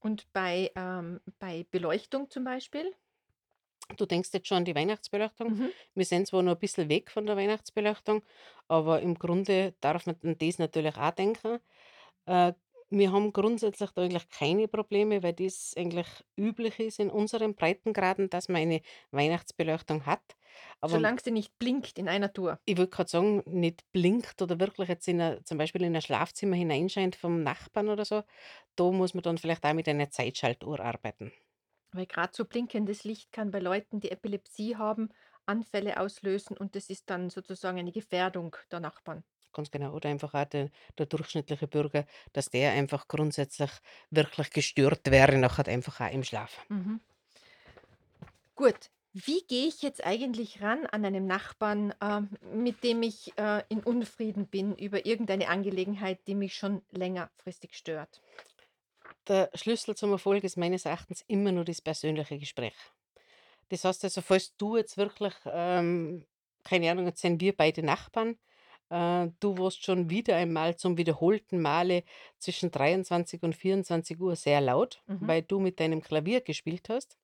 Und 0.05 0.31
bei, 0.33 0.71
ähm 0.75 1.19
bei 1.39 1.65
Beleuchtung 1.71 2.29
zum 2.29 2.43
Beispiel? 2.43 2.93
Du 3.97 4.05
denkst 4.05 4.29
jetzt 4.33 4.47
schon 4.47 4.59
an 4.59 4.65
die 4.65 4.75
Weihnachtsbeleuchtung. 4.75 5.57
Mhm. 5.57 5.69
Wir 5.95 6.05
sind 6.05 6.27
zwar 6.27 6.43
noch 6.43 6.51
ein 6.51 6.59
bisschen 6.59 6.89
weg 6.89 7.09
von 7.09 7.25
der 7.25 7.35
Weihnachtsbeleuchtung, 7.35 8.21
aber 8.67 9.01
im 9.01 9.15
Grunde 9.15 9.73
darf 9.81 10.05
man 10.05 10.15
an 10.23 10.37
das 10.37 10.59
natürlich 10.59 10.95
auch 10.95 11.09
denken. 11.09 11.57
Äh, 12.27 12.53
wir 12.89 13.11
haben 13.11 13.33
grundsätzlich 13.33 13.91
da 13.91 14.01
eigentlich 14.03 14.29
keine 14.29 14.67
Probleme, 14.67 15.23
weil 15.23 15.33
das 15.33 15.73
eigentlich 15.77 16.07
üblich 16.37 16.79
ist 16.79 16.99
in 16.99 17.09
unseren 17.09 17.55
Breitengraden, 17.55 18.29
dass 18.29 18.47
man 18.49 18.61
eine 18.61 18.81
Weihnachtsbeleuchtung 19.11 20.05
hat. 20.05 20.35
Aber 20.81 21.03
Solange 21.03 21.21
sie 21.21 21.31
nicht 21.31 21.59
blinkt 21.59 21.99
in 21.99 22.07
einer 22.07 22.31
Tour. 22.33 22.59
ich 22.65 22.77
wollte 22.77 22.91
gerade 22.95 23.09
sagen, 23.09 23.43
nicht 23.47 23.91
blinkt 23.91 24.41
oder 24.41 24.59
wirklich 24.59 24.87
jetzt 24.89 25.07
in 25.07 25.19
ein 25.21 25.43
zum 25.45 25.57
Beispiel 25.57 25.83
in 25.83 25.95
ein 25.95 26.01
Schlafzimmer 26.01 26.55
hineinscheint 26.55 27.15
vom 27.15 27.43
Nachbarn 27.43 27.89
oder 27.89 28.05
so, 28.05 28.23
da 28.75 28.91
muss 28.91 29.13
man 29.13 29.23
dann 29.23 29.37
vielleicht 29.37 29.65
auch 29.65 29.73
mit 29.73 29.87
einer 29.87 30.09
Zeitschaltuhr 30.11 30.79
arbeiten. 30.79 31.31
Weil 31.91 32.05
gerade 32.05 32.31
so 32.35 32.45
blinkendes 32.45 33.03
Licht 33.05 33.31
kann 33.31 33.49
bei 33.49 33.57
Leuten, 33.59 33.99
die 33.99 34.11
Epilepsie 34.11 34.75
haben, 34.75 35.09
Anfälle 35.47 35.99
auslösen 35.99 36.55
und 36.55 36.75
das 36.75 36.91
ist 36.91 37.09
dann 37.09 37.31
sozusagen 37.31 37.79
eine 37.79 37.91
Gefährdung 37.91 38.55
der 38.71 38.81
Nachbarn. 38.81 39.23
Ganz 39.55 39.71
genau. 39.71 39.93
Oder 39.93 40.09
einfach 40.09 40.33
auch 40.33 40.45
der 40.45 40.69
der 40.97 41.05
durchschnittliche 41.05 41.67
Bürger, 41.67 42.05
dass 42.33 42.49
der 42.49 42.73
einfach 42.73 43.07
grundsätzlich 43.07 43.71
wirklich 44.11 44.49
gestört 44.51 45.09
wäre, 45.09 45.37
nachher 45.37 45.67
einfach 45.67 46.01
auch 46.01 46.11
im 46.11 46.23
Schlaf. 46.25 46.59
Mhm. 46.67 46.99
Gut. 48.55 48.91
Wie 49.13 49.41
gehe 49.47 49.67
ich 49.67 49.81
jetzt 49.81 50.05
eigentlich 50.05 50.61
ran 50.61 50.85
an 50.87 51.05
einem 51.05 51.25
Nachbarn, 51.25 51.93
ähm, 52.01 52.31
mit 52.53 52.83
dem 52.83 53.01
ich, 53.01 53.31
äh, 53.37 53.63
in 53.69 53.79
Unfrieden 53.79 54.47
bin 54.47 54.75
über 54.75 55.05
irgendeine 55.05 55.47
Angelegenheit, 55.47 56.19
die 56.27 56.35
mich 56.35 56.53
schon 56.53 56.81
längerfristig 56.91 57.77
stört? 57.77 58.21
Der 59.29 59.49
Schlüssel 59.53 59.95
zum 59.95 60.11
Erfolg 60.11 60.43
ist 60.43 60.57
meines 60.57 60.83
Erachtens 60.83 61.23
immer 61.29 61.53
nur 61.53 61.63
das 61.63 61.79
persönliche 61.79 62.37
Gespräch. 62.37 62.75
Das 63.69 63.85
heißt 63.85 64.03
also, 64.03 64.21
falls 64.21 64.53
du 64.57 64.75
jetzt 64.75 64.97
wirklich, 64.97 65.33
ähm, 65.45 66.25
keine 66.65 66.91
Ahnung, 66.91 67.05
jetzt 67.05 67.21
sind 67.21 67.39
wir 67.39 67.55
beide 67.55 67.83
Nachbarn, 67.83 68.37
äh, 68.89 69.29
du 69.39 69.57
warst 69.57 69.83
schon 69.85 70.09
wieder 70.09 70.35
einmal 70.35 70.75
zum 70.77 70.97
wiederholten 70.97 71.61
Male 71.61 72.03
zwischen 72.39 72.71
23 72.71 73.43
und 73.43 73.55
24 73.55 74.17
sehr 74.35 74.61
laut, 74.61 75.03
Mhm. 75.07 75.19
weil 75.19 75.41
du 75.43 75.59
mit 75.59 75.79
deinem 75.79 76.01
Klavier 76.01 76.41
gespielt 76.41 76.89
hast, 76.89 77.17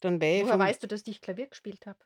dann 0.00 0.20
wäre 0.20 0.42
ich 0.42 0.46
Woher 0.46 0.50
vom 0.50 0.60
weißt 0.60 0.80
du, 0.82 0.86
dass 0.86 1.04
ich 1.08 1.20
Klavier 1.20 1.48
gespielt 1.48 1.86
habe? 1.86 1.98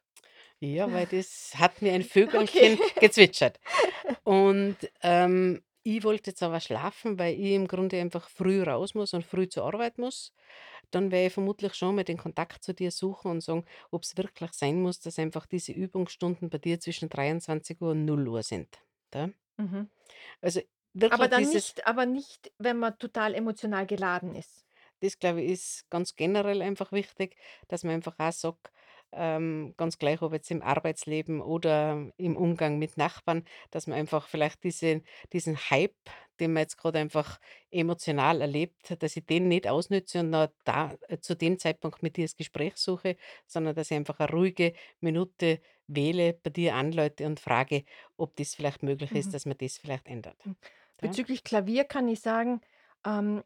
ja, 0.60 0.92
weil 0.92 1.06
das 1.06 1.52
hat 1.56 1.82
mir 1.82 1.92
ein 1.92 2.02
Okay. 2.34 2.70
Vögelchen 2.72 2.78
gezwitschert. 2.98 3.58
Und, 4.24 4.78
ähm, 5.02 5.62
ich 5.84 6.04
wollte 6.04 6.30
jetzt 6.30 6.42
aber 6.42 6.60
schlafen, 6.60 7.18
weil 7.18 7.34
ich 7.34 7.52
im 7.52 7.66
Grunde 7.68 8.00
einfach 8.00 8.28
früh 8.28 8.62
raus 8.62 8.94
muss 8.94 9.14
und 9.14 9.24
früh 9.24 9.48
zur 9.48 9.64
Arbeit 9.64 9.96
muss. 9.98 10.34
Dann 10.90 11.10
werde 11.12 11.28
ich 11.28 11.32
vermutlich 11.34 11.74
schon 11.74 11.96
mal 11.96 12.04
den 12.04 12.18
Kontakt 12.18 12.64
zu 12.64 12.74
dir 12.74 12.90
suchen 12.90 13.30
und 13.32 13.40
sagen, 13.42 13.64
ob 13.90 14.02
es 14.04 14.16
wirklich 14.16 14.52
sein 14.54 14.82
muss, 14.82 15.00
dass 15.00 15.18
einfach 15.18 15.46
diese 15.46 15.72
Übungsstunden 15.72 16.50
bei 16.50 16.58
dir 16.58 16.80
zwischen 16.80 17.08
23:00 17.10 17.92
und 17.92 18.04
null 18.04 18.28
Uhr 18.28 18.42
sind, 18.42 18.78
da. 19.10 19.30
Mhm. 19.56 19.90
Also, 20.40 20.60
Aber 21.10 21.28
wirklich 21.28 21.28
dann 21.28 21.48
dieses 21.50 21.50
nicht 21.50 21.86
aber 21.86 22.06
nicht, 22.06 22.50
wenn 22.58 22.78
man 22.78 22.98
total 22.98 23.34
emotional 23.34 23.86
geladen 23.86 24.34
ist. 24.34 24.66
Das, 25.00 25.18
glaube 25.18 25.42
ich, 25.42 25.50
ist 25.52 25.90
ganz 25.90 26.16
generell 26.16 26.60
einfach 26.62 26.92
wichtig, 26.92 27.36
dass 27.68 27.84
man 27.84 27.94
einfach 27.94 28.18
auch 28.18 28.32
sagt, 28.32 28.72
ähm, 29.12 29.74
ganz 29.76 29.98
gleich, 29.98 30.22
ob 30.22 30.32
jetzt 30.32 30.50
im 30.50 30.62
Arbeitsleben 30.62 31.40
oder 31.40 32.10
im 32.16 32.36
Umgang 32.36 32.78
mit 32.78 32.96
Nachbarn, 32.96 33.44
dass 33.70 33.86
man 33.86 33.98
einfach 33.98 34.28
vielleicht 34.28 34.62
diese 34.64 35.02
diesen 35.32 35.56
Hype, 35.56 35.96
den 36.40 36.52
man 36.52 36.62
jetzt 36.62 36.76
gerade 36.76 36.98
einfach 36.98 37.40
emotional 37.70 38.40
erlebt, 38.40 38.94
dass 39.02 39.16
ich 39.16 39.26
den 39.26 39.48
nicht 39.48 39.66
ausnütze 39.68 40.20
und 40.20 40.30
noch 40.30 40.48
da 40.64 40.94
äh, 41.08 41.18
zu 41.18 41.34
dem 41.36 41.58
Zeitpunkt 41.58 42.02
mit 42.02 42.16
dir 42.16 42.24
das 42.24 42.36
Gespräch 42.36 42.76
suche, 42.76 43.16
sondern 43.46 43.74
dass 43.74 43.90
ich 43.90 43.96
einfach 43.96 44.18
eine 44.20 44.30
ruhige 44.30 44.72
Minute 45.00 45.60
wähle, 45.86 46.34
bei 46.34 46.50
dir 46.50 46.74
anläute 46.74 47.26
und 47.26 47.40
frage, 47.40 47.84
ob 48.16 48.36
das 48.36 48.54
vielleicht 48.54 48.82
möglich 48.82 49.14
ist, 49.14 49.32
Mhm. 49.32 49.32
dass 49.32 49.46
man 49.46 49.56
das 49.58 49.78
vielleicht 49.78 50.06
ändert. 50.06 50.36
Hm. 50.44 50.56
Ja? 51.00 51.16
Bezüglich 51.16 51.44
Klavier 51.44 51.84
kann 51.84 52.08
ich 52.08 52.20
sagen, 52.20 52.60
ähm, 53.04 53.44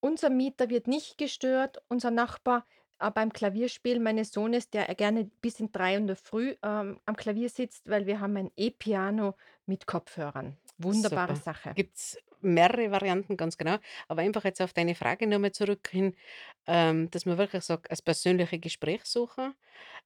unser 0.00 0.30
Mieter 0.30 0.70
wird 0.70 0.88
nicht 0.88 1.18
gestört, 1.18 1.82
unser 1.88 2.10
Nachbar, 2.10 2.66
äh, 3.02 3.10
beim 3.10 3.32
Klavierspielen 3.32 4.02
meines 4.02 4.32
Sohnes, 4.32 4.70
der 4.70 4.86
gerne 4.94 5.30
bis 5.40 5.60
in 5.60 5.72
3 5.72 5.96
in 5.96 6.06
der 6.06 6.16
Früh, 6.16 6.54
ähm, 6.62 7.00
am 7.04 7.16
Klavier 7.16 7.48
sitzt, 7.48 7.88
weil 7.88 8.06
wir 8.06 8.20
haben 8.20 8.36
ein 8.36 8.50
E-Piano 8.56 9.34
mit 9.66 9.86
Kopfhörern. 9.86 10.56
Wunderbare 10.78 11.36
Super. 11.36 11.52
Sache. 11.52 11.74
Gibt's 11.74 12.18
mehrere 12.42 12.90
Varianten, 12.90 13.36
ganz 13.36 13.56
genau. 13.56 13.76
Aber 14.08 14.22
einfach 14.22 14.44
jetzt 14.44 14.60
auf 14.60 14.72
deine 14.72 14.94
Frage 14.94 15.26
noch 15.26 15.38
mal 15.38 15.52
zurück 15.52 15.88
hin, 15.90 16.14
ähm, 16.66 17.10
dass 17.10 17.24
man 17.26 17.38
wirklich 17.38 17.62
sagt, 17.62 17.90
als 17.90 18.02
persönliche 18.02 18.58
Gesprächssucher, 18.58 19.54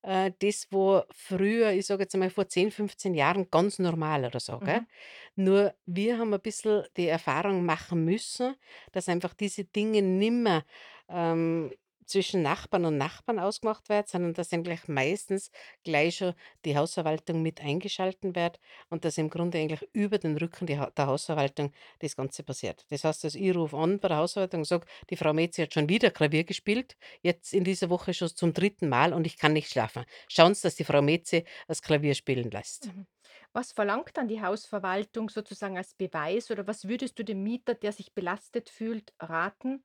äh, 0.03 0.33
das, 0.41 0.69
wo 0.71 1.03
früher, 1.11 1.73
ich 1.73 1.87
sage 1.87 2.03
jetzt 2.03 2.15
einmal 2.15 2.31
vor 2.31 2.49
10, 2.49 2.71
15 2.71 3.15
Jahren 3.15 3.51
ganz 3.51 3.79
normal 3.79 4.25
oder 4.25 4.41
so? 4.41 4.61
Mhm, 4.61 4.87
Nur 5.35 5.75
wir 5.87 6.19
haben 6.19 6.33
ein 6.33 6.41
bisschen 6.41 6.85
die 6.97 7.09
Erfahrung 7.09 7.65
machen 7.65 8.05
müssen, 8.05 8.55
dass 8.93 9.09
einfach 9.09 9.35
diese 9.35 9.65
Dinge 9.65 10.03
nimmer, 10.03 10.65
ähm, 11.09 11.73
zwischen 12.07 12.43
Nachbarn 12.43 12.85
und 12.85 12.97
Nachbarn 12.97 13.39
ausgemacht 13.39 13.89
wird, 13.89 14.09
sondern 14.09 14.35
dass 14.35 14.53
eigentlich 14.53 14.89
meistens 14.89 15.51
gleich 15.85 16.17
schon 16.17 16.35
die 16.65 16.77
Hausverwaltung 16.77 17.43
mit 17.43 17.61
eingeschalten 17.61 18.35
wird 18.37 18.59
und 18.89 19.05
dass 19.05 19.19
im 19.19 19.31
Grunde 19.31 19.59
eigentlich 19.59 19.87
über 19.93 20.19
den 20.19 20.37
Rücken 20.37 20.67
die 20.67 20.79
Ha 20.79 20.91
der 20.91 21.07
Hausverwaltung 21.07 21.73
das 22.01 22.17
Ganze 22.17 22.43
passiert. 22.43 22.87
Das 22.91 23.05
heißt, 23.05 23.25
also, 23.25 23.39
ich 23.39 23.55
rufe 23.55 23.77
an 23.77 24.01
bei 24.01 24.09
der 24.09 24.19
Hausverwaltung 24.19 24.61
und 24.61 24.65
sage: 24.67 24.87
„Die 25.11 25.17
Frau 25.17 25.33
Metzi 25.33 25.63
hat 25.63 25.75
schon 25.75 25.89
wieder 25.89 26.11
Klavier 26.11 26.45
gespielt, 26.45 26.97
jetzt 27.23 27.53
in 27.53 27.65
dieser 27.65 27.91
Woche 27.91 28.15
schon 28.15 28.29
zum 28.29 28.53
dritten 28.53 28.89
Mal 28.89 29.13
und 29.13 29.27
ich 29.27 29.37
kann 29.39 29.53
nicht 29.53 29.71
schlafen. 29.71 30.05
Schauen 30.29 30.55
Sie, 30.55 30.63
dass 30.63 30.77
die 30.77 30.85
Frau 30.85 31.03
Metzi 31.03 31.45
das 31.69 31.83
Klavier 31.83 32.15
spielen 32.15 32.51
lässt.“ 32.51 32.93
mhm. 32.93 33.07
Was 33.53 33.73
verlangt 33.73 34.17
dann 34.17 34.29
die 34.29 34.43
Hausverwaltung 34.43 35.29
sozusagen 35.31 35.77
als 35.77 35.95
Beweis 35.95 36.51
oder 36.51 36.67
was 36.67 36.89
würdest 36.89 37.19
du 37.19 37.25
dem 37.25 37.43
Mieter, 37.43 37.75
der 37.75 37.93
sich 37.93 38.15
belastet 38.15 38.71
fühlt, 38.71 39.15
raten, 39.21 39.85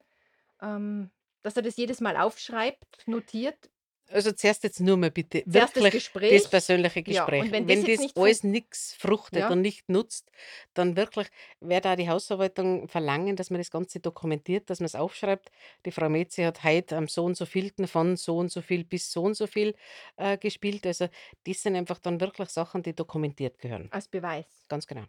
ähm, 0.62 1.12
dass 1.44 1.56
er 1.56 1.62
das 1.62 1.78
jedes 1.78 2.02
Mal 2.02 2.18
aufschreibt, 2.18 3.08
notiert? 3.08 3.70
Also, 4.14 4.32
zuerst 4.34 4.64
jetzt 4.64 4.82
nur 4.82 4.98
mal 4.98 5.10
bitte 5.10 5.44
Zuerst 5.44 5.76
das 5.76 5.84
wirklich 5.84 6.04
das 6.04 6.14
Gespräch, 6.14 6.50
persönliche 6.50 7.00
ja, 7.00 7.24
Gespräch. 7.24 7.44
und 7.44 7.52
wenn 7.52 7.68
das 7.68 7.88
Wenn 7.88 7.98
das 7.98 8.16
alles 8.18 8.44
nix 8.44 8.94
fruchtet 8.94 9.40
ja, 9.40 9.50
und 9.50 9.62
nicht 9.62 9.88
nutzt, 9.88 10.30
dann 10.74 10.98
wirklich 10.98 11.28
werde 11.62 11.92
auch 11.92 11.96
die 11.96 12.10
Hausverwaltung 12.10 12.88
verlangen, 12.90 13.36
dass 13.36 13.50
man 13.50 13.60
das 13.60 13.72
Ganze 13.72 14.00
dokumentiert, 14.00 14.70
dass 14.70 14.80
man 14.80 14.86
es 14.86 14.96
aufschreibt. 14.96 15.50
Die 15.86 15.92
Frau 15.92 16.10
Metzi 16.10 16.44
hat 16.44 16.64
heute 16.64 16.98
am 16.98 17.08
so 17.08 17.24
und 17.24 17.38
so 17.38 17.46
vielten 17.46 17.88
von 17.88 18.18
so 18.18 18.38
und 18.38 18.52
so 18.52 18.62
viel 18.62 18.84
bis 18.84 19.12
so 19.12 19.24
und 19.24 19.36
so 19.36 19.48
viel, 19.48 19.76
äh, 20.18 20.38
gespielt. 20.38 20.86
Also, 20.86 21.08
das 21.46 21.62
sind 21.62 21.76
einfach 21.76 22.00
dann 22.00 22.20
wirklich 22.20 22.50
Sachen, 22.50 22.84
die 22.84 22.94
dokumentiert 22.94 23.60
gehören. 23.60 23.88
als 23.92 24.08
Beweis. 24.08 24.66
Ganz 24.68 24.88
genau. 24.88 25.06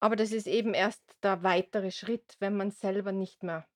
Aber 0.00 0.16
das 0.16 0.32
ist 0.32 0.46
eben 0.46 0.74
erst 0.74 1.02
der 1.22 1.42
weitere 1.42 1.90
Schritt, 1.90 2.36
wenn 2.38 2.56
man 2.56 2.70
selber 2.70 3.12
nicht 3.12 3.42
mehr, 3.42 3.66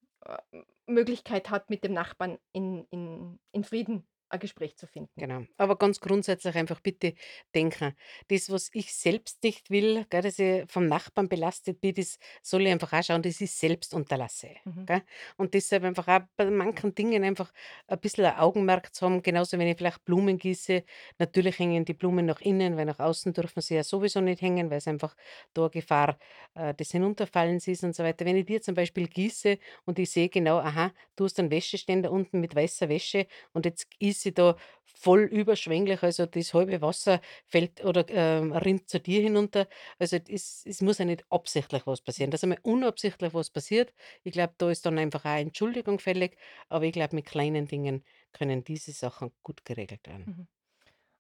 Möglichkeit 0.86 1.50
hat, 1.50 1.70
mit 1.70 1.84
dem 1.84 1.92
Nachbarn 1.92 2.38
in 2.52 2.86
in 2.90 3.38
in 3.52 3.64
Frieden 3.64 4.06
ein 4.32 4.40
Gespräch 4.40 4.76
zu 4.76 4.86
finden. 4.86 5.10
Genau. 5.18 5.44
Aber 5.58 5.76
ganz 5.76 6.00
grundsätzlich 6.00 6.54
einfach 6.56 6.80
bitte 6.80 7.14
denken, 7.54 7.94
das, 8.28 8.50
was 8.50 8.70
ich 8.72 8.94
selbst 8.94 9.42
nicht 9.44 9.70
will, 9.70 10.06
gell, 10.08 10.22
dass 10.22 10.38
ich 10.38 10.64
vom 10.70 10.86
Nachbarn 10.88 11.28
belastet 11.28 11.80
bin, 11.80 11.94
das 11.94 12.18
soll 12.42 12.62
ich 12.62 12.72
einfach 12.72 12.92
auch 12.94 13.02
schauen, 13.02 13.22
dass 13.22 13.40
ich 13.40 13.50
selbst 13.52 13.92
unterlasse. 13.94 14.48
Mhm, 14.64 14.86
Gell? 14.86 15.02
Und 15.36 15.54
deshalb 15.54 15.84
einfach 15.84 16.08
auch 16.08 16.20
bei 16.36 16.50
manchen 16.50 16.94
Dingen 16.94 17.22
einfach 17.24 17.52
ein 17.86 18.00
bisschen 18.00 18.24
ein 18.24 18.36
Augenmerk 18.38 18.94
zu 18.94 19.04
haben, 19.06 19.22
genauso 19.22 19.58
wenn 19.58 19.68
ich 19.68 19.76
vielleicht 19.76 20.04
Blumen 20.04 20.38
gieße. 20.38 20.82
Natürlich 21.18 21.58
hängen 21.58 21.84
die 21.84 21.94
Blumen 21.94 22.26
nach 22.26 22.40
innen, 22.40 22.76
weil 22.76 22.86
nach 22.86 22.98
außen 22.98 23.32
dürfen 23.34 23.60
sie 23.60 23.74
ja 23.74 23.84
sowieso 23.84 24.20
nicht 24.20 24.40
hängen, 24.42 24.70
weil 24.70 24.78
es 24.78 24.88
einfach 24.88 25.14
da 25.54 25.62
eine 25.62 25.70
Gefahr 25.70 26.18
äh, 26.54 26.74
des 26.74 26.90
Hinunterfallens 26.90 27.68
ist 27.68 27.84
und 27.84 27.94
so 27.94 28.02
weiter. 28.02 28.24
Wenn 28.24 28.36
ich 28.36 28.46
dir 28.46 28.60
zum 28.62 28.74
Beispiel 28.74 29.08
gieße 29.08 29.58
und 29.84 29.98
ich 29.98 30.10
sehe 30.10 30.28
genau, 30.28 30.58
aha, 30.58 30.92
du 31.16 31.24
hast 31.24 31.38
einen 31.38 31.50
Wäscheständer 31.50 32.10
unten 32.10 32.40
mit 32.40 32.54
weißer 32.54 32.88
Wäsche 32.88 33.26
und 33.52 33.66
jetzt 33.66 33.86
ist 33.98 34.21
sie 34.22 34.32
da 34.34 34.56
voll 34.84 35.22
überschwänglich, 35.24 36.02
also 36.02 36.26
das 36.26 36.54
halbe 36.54 36.80
Wasser 36.82 37.20
fällt 37.46 37.84
oder, 37.84 38.04
ähm, 38.08 38.52
rinnt 38.52 38.88
zu 38.88 39.00
dir 39.00 39.20
hinunter. 39.22 39.68
Also, 39.98 40.16
es 40.28 40.80
muss 40.82 40.98
ja 40.98 41.04
nicht 41.04 41.24
absichtlich 41.30 41.86
was 41.86 42.00
passieren. 42.02 42.30
Dass 42.30 42.42
einmal 42.44 42.58
unabsichtlich 42.62 43.34
was 43.34 43.50
passiert, 43.50 43.92
ich 44.24 44.32
glaube, 44.32 44.54
da 44.58 44.70
ist 44.70 44.86
dann 44.86 44.98
einfach 44.98 45.24
auch 45.24 45.36
Entschuldigung 45.38 45.98
fällig, 45.98 46.36
aber 46.68 46.84
ich 46.84 46.92
glaube, 46.92 47.16
mit 47.16 47.26
kleinen 47.26 47.66
Dingen 47.66 48.04
können 48.32 48.64
diese 48.64 48.92
Sachen 48.92 49.32
gut 49.42 49.64
geregelt 49.64 50.06
werden. 50.06 50.30
mhm. 50.30 50.48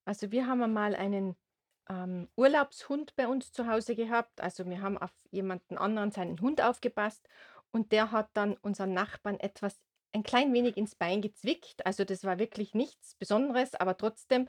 Also, 0.06 0.32
wir 0.32 0.46
haben 0.48 0.62
einmal 0.62 0.96
einen, 0.96 1.36
ähm, 1.90 2.28
Urlaubshund 2.36 3.16
bei 3.16 3.28
uns 3.28 3.52
zu 3.52 3.68
Hause 3.68 3.96
gehabt. 3.96 4.40
Also, 4.42 4.66
wir 4.68 4.82
haben 4.82 4.98
auf 4.98 5.12
jemanden 5.30 5.78
anderen 5.78 6.12
seinen 6.12 6.40
Hund 6.40 6.62
aufgepasst 6.62 7.28
und 7.72 7.92
der 7.92 8.12
hat 8.12 8.30
dann 8.34 8.56
unseren 8.58 8.94
Nachbarn 8.94 9.40
etwas 9.40 9.82
ein 10.12 10.22
klein 10.22 10.52
wenig 10.52 10.76
ins 10.76 10.94
Bein 10.94 11.22
gezwickt. 11.22 11.84
Also, 11.86 12.04
das 12.04 12.24
war 12.24 12.38
wirklich 12.38 12.74
nichts 12.74 13.14
Besonderes, 13.14 13.74
aber 13.74 13.96
trotzdem, 13.96 14.48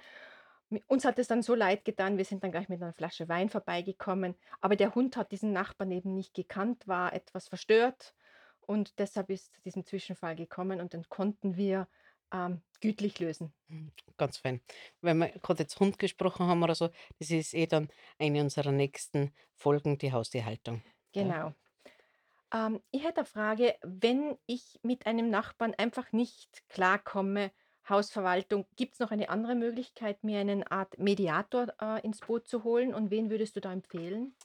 uns 0.87 1.05
hat 1.05 1.19
es 1.19 1.27
dann 1.27 1.41
so 1.41 1.55
leid 1.55 1.85
getan, 1.85 2.17
wir 2.17 2.25
sind 2.25 2.43
dann 2.43 2.51
gleich 2.51 2.69
mit 2.69 2.81
einer 2.81 2.93
Flasche 2.93 3.27
Wein 3.29 3.49
vorbeigekommen. 3.49 4.35
Aber 4.61 4.75
der 4.75 4.95
Hund 4.95 5.17
hat 5.17 5.31
diesen 5.31 5.53
Nachbarn 5.53 5.91
eben 5.91 6.15
nicht 6.15 6.33
gekannt, 6.33 6.87
war 6.87 7.13
etwas 7.13 7.47
verstört 7.47 8.15
und 8.61 8.97
deshalb 8.99 9.29
ist 9.29 9.53
zu 9.53 9.61
diesem 9.61 9.85
Zwischenfall 9.85 10.35
gekommen 10.35 10.81
und 10.81 10.93
den 10.93 11.07
konnten 11.09 11.57
wir, 11.57 11.87
ähm, 12.33 12.61
gütlich 12.81 13.19
lösen. 13.19 13.53
Mhm, 13.67 13.91
ganz 14.17 14.37
fein. 14.37 14.61
Wenn 15.01 15.17
wir 15.19 15.29
gerade 15.29 15.63
jetzt 15.63 15.79
Hund 15.79 15.99
gesprochen 15.99 16.47
haben 16.47 16.63
oder 16.63 16.75
so, 16.75 16.89
das 17.19 17.29
ist 17.29 17.53
eh 17.53 17.67
dann 17.67 17.89
eine 18.17 18.41
unserer 18.41 18.71
nächsten 18.71 19.31
Folgen, 19.55 19.97
die 19.97 20.11
Haustierhaltung? 20.11 20.81
Genau. 21.13 21.53
Ähm, 22.53 22.81
ich 22.91 23.03
hätte 23.03 23.21
eine 23.21 23.25
Frage, 23.25 23.75
wenn 23.81 24.37
ich 24.45 24.79
mit 24.83 25.05
einem 25.07 25.29
Nachbarn 25.29 25.73
einfach 25.77 26.11
nicht 26.11 26.67
klarkomme, 26.69 27.51
Hausverwaltung, 27.89 28.65
gibt 28.77 28.93
es 28.93 28.99
noch 28.99 29.11
eine 29.11 29.29
andere 29.29 29.55
Möglichkeit, 29.55 30.23
mir 30.23 30.39
eine 30.39 30.71
Art 30.71 30.97
Mediator, 30.99 31.73
äh, 31.81 32.01
ins 32.05 32.21
Boot 32.21 32.47
zu 32.47 32.63
holen 32.63 32.93
und 32.93 33.11
wen 33.11 33.29
würdest 33.29 33.55
du 33.57 33.59
da 33.61 33.73
empfehlen? 33.73 34.35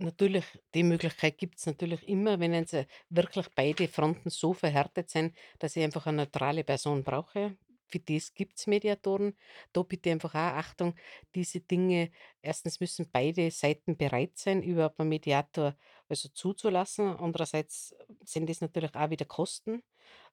Natürlich, 0.00 0.44
die 0.74 0.84
Möglichkeit 0.84 1.38
gibt's 1.38 1.66
natürlich 1.66 2.06
immer, 2.08 2.38
wenn 2.38 2.54
jetzt, 2.54 2.72
äh, 2.74 2.86
wirklich 3.08 3.48
beide 3.54 3.88
Fronten 3.88 4.30
so 4.30 4.52
verhärtet 4.52 5.10
sind, 5.10 5.36
dass 5.58 5.74
ich 5.74 5.82
einfach 5.82 6.06
eine 6.06 6.18
neutrale 6.18 6.62
Person 6.62 7.02
brauche. 7.02 7.56
Für 7.88 7.98
das 7.98 8.34
gibt's 8.34 8.66
Mediatoren. 8.68 9.34
Da 9.72 9.82
bitte 9.82 10.10
einfach 10.12 10.34
auch 10.34 10.38
Achtung, 10.58 10.94
diese 11.34 11.60
Dinge 11.60 12.10
erstens 12.42 12.80
müssen 12.80 13.08
beide 13.10 13.50
Seiten 13.50 13.96
bereit 13.96 14.36
sein, 14.38 14.62
überhaupt 14.62 15.00
einen 15.00 15.08
Mediator 15.08 15.74
also 16.10 16.28
zuzulassen. 16.30 17.16
Andererseits 17.16 17.94
sind 18.24 18.48
das 18.50 18.60
natürlich 18.60 18.94
auch 18.94 19.10
wieder 19.10 19.24
Kosten. 19.26 19.82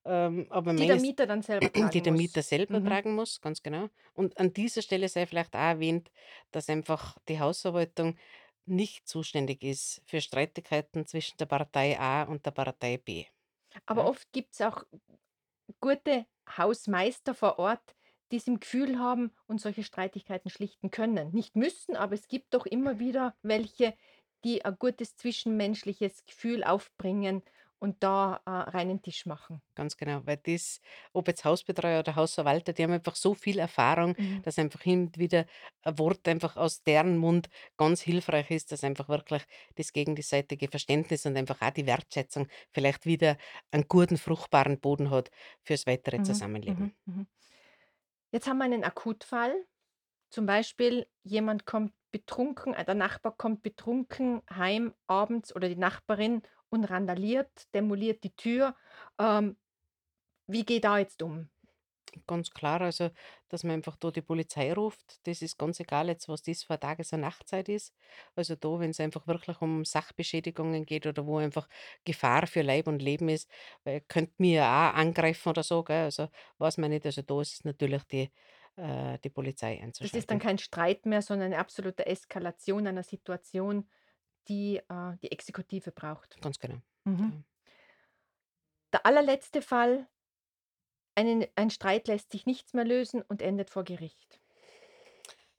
ähm, 0.05 0.47
aber 0.51 0.73
Die 0.77 0.85
der 0.85 0.95
meines 0.95 1.03
Mieter 1.03 1.25
dann 1.27 1.41
selber 1.41 1.71
die 1.93 2.01
tragen 2.01 2.03
der 2.03 2.11
muss. 2.11 2.13
Mieter 2.13 2.43
selber 2.43 2.83
Mhm. 2.83 2.83
tragen 2.83 3.15
muss, 3.15 3.41
ganz 3.41 3.63
genau. 3.63 3.89
Und 4.13 4.37
an 4.39 4.53
dieser 4.53 4.81
Stelle 4.81 5.09
sei 5.09 5.25
vielleicht 5.27 5.55
auch 5.55 5.59
erwähnt, 5.59 6.11
dass 6.51 6.69
einfach 6.69 7.17
die 7.29 7.39
Hausverwaltung 7.39 8.17
nicht 8.65 9.07
zuständig 9.07 9.63
ist 9.63 10.01
für 10.05 10.21
Streitigkeiten 10.21 11.05
zwischen 11.07 11.37
der 11.37 11.45
Partei 11.47 11.99
A 11.99 12.23
und 12.23 12.45
der 12.45 12.51
Partei 12.51 12.97
B. 12.97 13.25
Aber 13.85 14.05
Ja, 14.05 14.07
oft 14.07 14.31
gibt's 14.31 14.61
auch 14.61 14.83
gute 15.81 16.25
Hausmeister 16.57 17.33
vor 17.33 17.59
Ort, 17.59 17.95
die's 18.31 18.47
im 18.47 18.59
Gefühl 18.59 18.99
haben 18.99 19.35
und 19.47 19.61
solche 19.61 19.83
Streitigkeiten 19.83 20.49
schlichten 20.49 20.91
können. 20.91 21.31
Nicht 21.33 21.55
müssen, 21.55 21.95
aber 21.95 22.13
es 22.15 22.27
gibt 22.27 22.53
doch 22.53 22.65
immer 22.65 22.99
wieder 22.99 23.37
welche, 23.41 23.95
die 24.45 24.63
ein 24.65 24.77
gutes 24.79 25.17
zwischenmenschliches 25.17 26.25
Gefühl 26.25 26.63
aufbringen 26.63 27.43
und 27.79 28.03
da, 28.03 28.41
äh, 28.45 28.51
reinen 28.51 29.01
Tisch 29.03 29.25
machen. 29.25 29.61
ganz 29.75 29.97
genau, 29.97 30.21
weil 30.25 30.37
das 30.37 30.79
ob 31.13 31.27
jetzt 31.27 31.43
Hausbetreuer 31.45 31.99
oder 31.99 32.15
Hausverwalter, 32.15 32.73
die 32.73 32.83
haben 32.83 32.91
einfach 32.93 33.15
so 33.15 33.33
viel 33.33 33.59
Erfahrung, 33.59 34.15
Mhm. 34.17 34.43
dass 34.43 34.57
einfach 34.59 34.81
hin 34.81 35.07
und 35.07 35.17
wieder 35.17 35.45
ein 35.83 35.99
Wort 35.99 36.27
einfach 36.27 36.55
aus 36.57 36.83
deren 36.83 37.17
Mund 37.17 37.49
ganz 37.77 38.01
hilfreich 38.01 38.51
ist, 38.51 38.71
dass 38.71 38.83
einfach 38.83 39.09
wirklich 39.09 39.43
das 39.75 39.91
gegenseitige 39.93 40.69
Verständnis 40.69 41.25
und 41.25 41.35
einfach 41.37 41.61
auch 41.61 41.71
die 41.71 41.85
Wertschätzung 41.87 42.47
vielleicht 42.71 43.05
wieder 43.05 43.37
einen 43.71 43.87
guten, 43.87 44.17
fruchtbaren 44.17 44.79
Boden 44.79 45.09
hat 45.09 45.29
fürs 45.63 45.85
weitere 45.87 46.21
Mhm. 46.21 46.21
Zusammenleben. 46.21 46.91
Mhm. 46.95 46.95
Mhm. 47.05 47.27
Jetzt 48.31 48.47
haben 48.47 48.57
wir 48.59 48.65
einen 48.65 48.83
Akutfall. 48.83 49.65
Zum 50.35 50.45
Beispiel, 50.45 51.07
jemand 51.23 51.65
kommt 51.65 51.93
betrunken 52.11 52.73
äh, 52.73 52.83
der 52.83 52.93
Nachbar 52.95 53.37
kommt 53.37 53.63
betrunken 53.63 54.41
heim 54.51 54.93
abends 55.07 55.55
oder 55.55 55.69
die 55.69 55.77
Nachbarin 55.77 56.41
und 56.69 56.83
randaliert, 56.83 57.73
demoliert 57.73 58.21
die 58.25 58.35
Tür. 58.35 58.75
Ähm, 59.17 59.55
wie 60.47 60.65
gehe 60.65 60.81
da 60.81 60.97
jetzt 60.99 61.23
um? 61.23 61.49
Ganz 62.27 62.51
klar, 62.51 62.79
also, 62.81 63.09
dass 63.49 63.63
man 63.63 63.73
einfach 63.73 63.97
da 63.97 64.09
die 64.11 64.21
Polizei 64.21 64.71
ruft. 64.73 65.19
Das 65.27 65.41
ist 65.41 65.57
ganz 65.57 65.79
egal 65.81 66.07
jetzt, 66.07 66.29
was 66.29 66.41
das 66.43 66.63
für 66.63 66.79
Tages 66.79 67.11
und 67.11 67.19
Nachtzeit 67.21 67.67
ist. 67.67 67.93
Also, 68.35 68.55
da, 68.55 68.79
wenn 68.79 68.91
es 68.91 68.99
einfach 69.01 69.27
wirklich 69.27 69.59
um 69.61 69.83
Sachbeschädigungen 69.83 70.85
geht 70.85 71.07
oder 71.07 71.25
wo 71.25 71.37
einfach 71.37 71.67
Gefahr 72.05 72.47
für 72.47 72.61
Leib 72.61 72.87
und 72.87 73.01
Leben 73.01 73.27
ist, 73.27 73.49
weil 73.83 73.99
könnte 74.01 74.33
mir 74.37 74.63
auch 74.63 74.93
angreifen 74.93 75.49
oder 75.49 75.63
so, 75.63 75.83
gell? 75.83 76.03
Also, 76.05 76.29
weiß 76.57 76.77
man 76.77 76.91
nicht. 76.91 77.05
Also, 77.05 77.21
da 77.21 77.41
ist 77.41 77.53
es 77.53 77.63
natürlich 77.65 78.03
die 78.03 78.31
äh, 78.75 79.17
die 79.19 79.29
Polizei 79.29 79.75
Das 79.75 80.13
ist 80.13 80.29
dann 80.29 80.37
einzuschalten. 80.37 80.39
kein 80.39 80.57
Streit 80.57 81.05
mehr, 81.05 81.21
sondern 81.21 81.47
eine 81.47 81.59
absolute 81.59 82.05
Eskalation 82.05 82.87
einer 82.87 83.03
Situation, 83.03 83.89
die, 84.47 84.77
äh, 84.77 85.17
die 85.21 85.31
Exekutive 85.31 85.91
braucht. 85.91 86.39
Ganz 86.41 86.59
genau. 86.59 86.81
Mhm. 87.05 87.33
Ja. 87.33 87.43
Der 88.93 89.05
allerletzte 89.05 89.61
Fall, 89.61 90.07
einen 91.15 91.45
ein 91.55 91.69
Streit 91.69 92.07
lässt 92.07 92.31
sich 92.31 92.45
nichts 92.45 92.73
mehr 92.73 92.85
lösen 92.85 93.21
und 93.21 93.41
endet 93.41 93.69
vor 93.69 93.83
Gericht. 93.83 94.41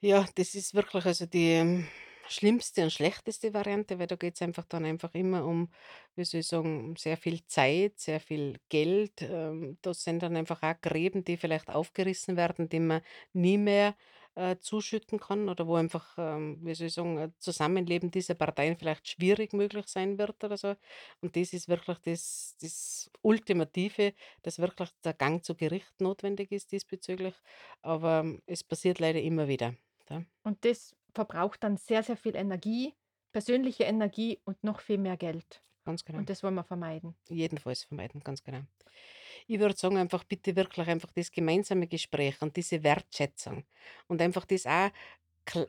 Ja, 0.00 0.26
das 0.34 0.54
ist 0.54 0.74
wirklich 0.74 1.04
also 1.06 1.26
die, 1.26 1.84
schlimmste 2.28 2.82
und 2.82 2.92
schlechteste 2.92 3.54
Variante, 3.54 3.98
weil 3.98 4.06
da 4.06 4.16
geht's 4.16 4.42
einfach 4.42 4.64
dann 4.66 4.84
einfach 4.84 5.14
immer 5.14 5.44
um, 5.44 5.70
wie 6.14 6.24
soll 6.24 6.40
ich 6.40 6.46
sagen, 6.48 6.94
sehr 6.96 7.16
viel 7.16 7.44
Zeit, 7.46 7.98
sehr 7.98 8.20
viel 8.20 8.58
Geld. 8.68 9.22
Ähm, 9.22 9.78
das 9.82 10.04
sind 10.04 10.22
dann 10.22 10.36
einfach 10.36 10.62
auch 10.62 10.80
Gräben, 10.80 11.24
die 11.24 11.36
vielleicht 11.36 11.68
aufgerissen 11.70 12.36
werden, 12.36 12.68
die 12.68 12.80
man 12.80 13.02
nie 13.32 13.58
mehr, 13.58 13.94
äh, 14.36 14.58
zuschütten 14.60 15.18
kann 15.18 15.48
oder 15.48 15.66
wo 15.66 15.76
einfach, 15.76 16.14
ähm, 16.18 16.58
wie 16.62 16.74
soll 16.74 16.88
ich 16.88 16.94
sagen, 16.94 17.18
ein 17.18 17.34
Zusammenleben 17.38 18.10
dieser 18.10 18.34
Parteien 18.34 18.76
vielleicht 18.76 19.08
schwierig 19.08 19.52
möglich 19.54 19.86
sein 19.88 20.18
wird 20.18 20.44
oder 20.44 20.56
so. 20.58 20.74
Und 21.20 21.36
das 21.36 21.52
ist 21.52 21.68
wirklich 21.68 21.98
das 22.00 22.56
das 22.60 23.10
Ultimative, 23.22 24.12
dass 24.42 24.58
wirklich 24.58 24.90
der 25.04 25.14
Gang 25.14 25.44
zu 25.44 25.54
Gericht 25.56 26.00
notwendig 26.00 26.52
ist 26.52 26.72
diesbezüglich, 26.72 27.34
aber 27.82 28.20
ähm, 28.20 28.42
es 28.46 28.62
passiert 28.62 28.98
leider 29.00 29.20
immer 29.20 29.48
wieder. 29.48 29.74
Und 30.42 30.64
das 30.64 30.95
verbraucht 31.16 31.64
dann 31.64 31.76
sehr, 31.76 32.02
sehr 32.02 32.16
viel 32.16 32.36
Energie, 32.36 32.94
persönliche 33.32 33.84
Energie 33.84 34.40
und 34.44 34.62
noch 34.62 34.80
viel 34.80 34.98
mehr 34.98 35.16
Geld. 35.16 35.62
ganz 35.84 36.04
genau. 36.04 36.18
Und 36.20 36.30
das 36.30 36.42
wollen 36.42 36.54
wir 36.54 36.64
vermeiden. 36.64 37.16
Jedenfalls 37.28 37.84
vermeiden, 37.84 38.20
ganz 38.22 38.42
genau. 38.42 38.62
Ich 39.46 39.58
würde 39.58 39.76
sagen, 39.76 39.96
einfach 39.98 40.24
bitte 40.24 40.56
wirklich 40.56 40.88
einfach 40.88 41.12
das 41.12 41.30
gemeinsame 41.30 41.86
Gespräch 41.88 42.40
und 42.42 42.56
diese 42.56 42.82
Wertschätzung 42.82 43.64
und 44.08 44.22
einfach 44.22 44.44
das 44.46 44.66
auch 44.66 44.90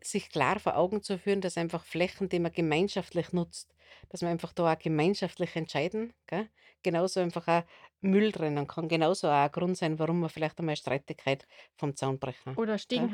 sich 0.03 0.29
klar 0.29 0.59
vor 0.59 0.75
Augen 0.77 1.03
zu 1.03 1.19
führen, 1.19 1.41
dass 1.41 1.57
einfach 1.57 1.85
Flächen, 1.85 2.29
die 2.29 2.39
man 2.39 2.51
gemeinschaftlich 2.51 3.31
nutzt, 3.33 3.75
dass 4.09 4.21
man 4.21 4.31
einfach 4.31 4.53
da 4.53 4.73
auch 4.73 4.79
gemeinschaftlich 4.79 5.55
entscheiden, 5.55 6.13
gell? 6.27 6.49
Genauso 6.83 7.19
einfach 7.19 7.47
auch 7.47 7.63
Müll 8.01 8.31
trennen 8.31 8.67
kann, 8.67 8.87
genauso 8.87 9.27
auch 9.27 9.33
ein 9.33 9.51
Grund 9.51 9.77
sein, 9.77 9.99
warum 9.99 10.19
man 10.21 10.29
vielleicht 10.29 10.59
einmal 10.59 10.75
Streitigkeit 10.75 11.47
vom 11.75 11.95
Zaun 11.95 12.19
brechen, 12.19 12.57
Oder 12.57 12.77
gell? 12.91 13.13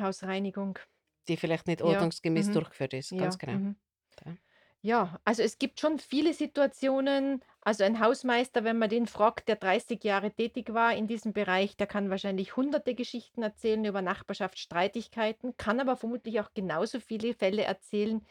Die 1.27 1.38
vielleicht 1.38 1.67
nicht 1.67 1.81
Ja, 1.81 2.12
ordnungsgemäß 2.12 2.49
mhm, 2.49 2.51
durchgeführt 2.51 2.93
ist, 2.93 3.17
ganz 3.17 3.38
ja, 3.38 3.39
genau, 3.39 3.59
mhm. 3.59 3.77
ja. 4.25 4.38
Ja, 4.86 5.19
also 5.23 5.41
es 5.43 5.59
gibt 5.59 5.79
schon 5.79 5.97
viele 5.97 6.33
Situationen. 6.33 7.43
Also 7.62 7.86
ein 7.86 7.99
Hausmeister, 8.01 8.65
wenn 8.65 8.77
man 8.77 8.89
den 8.89 9.07
fragt, 9.07 9.47
der 9.47 9.55
30 9.55 10.03
Jahre 10.03 10.31
tätig 10.33 10.73
war 10.73 10.93
in 10.93 11.07
diesem 11.07 11.31
Bereich, 11.31 11.77
der 11.77 11.88
kann 11.88 12.09
wahrscheinlich 12.09 12.57
hunderte 12.57 12.93
Geschichten 12.93 13.43
erzählen 13.43 13.86
über 13.86 14.01
Nachbarschaftsstreitigkeiten, 14.01 15.55
kann 15.57 15.79
aber 15.79 15.95
vermutlich 15.95 16.41
auch 16.41 16.53
genauso 16.53 16.99
viele 16.99 17.33
Fälle 17.33 17.63
erzählen, 17.63 18.25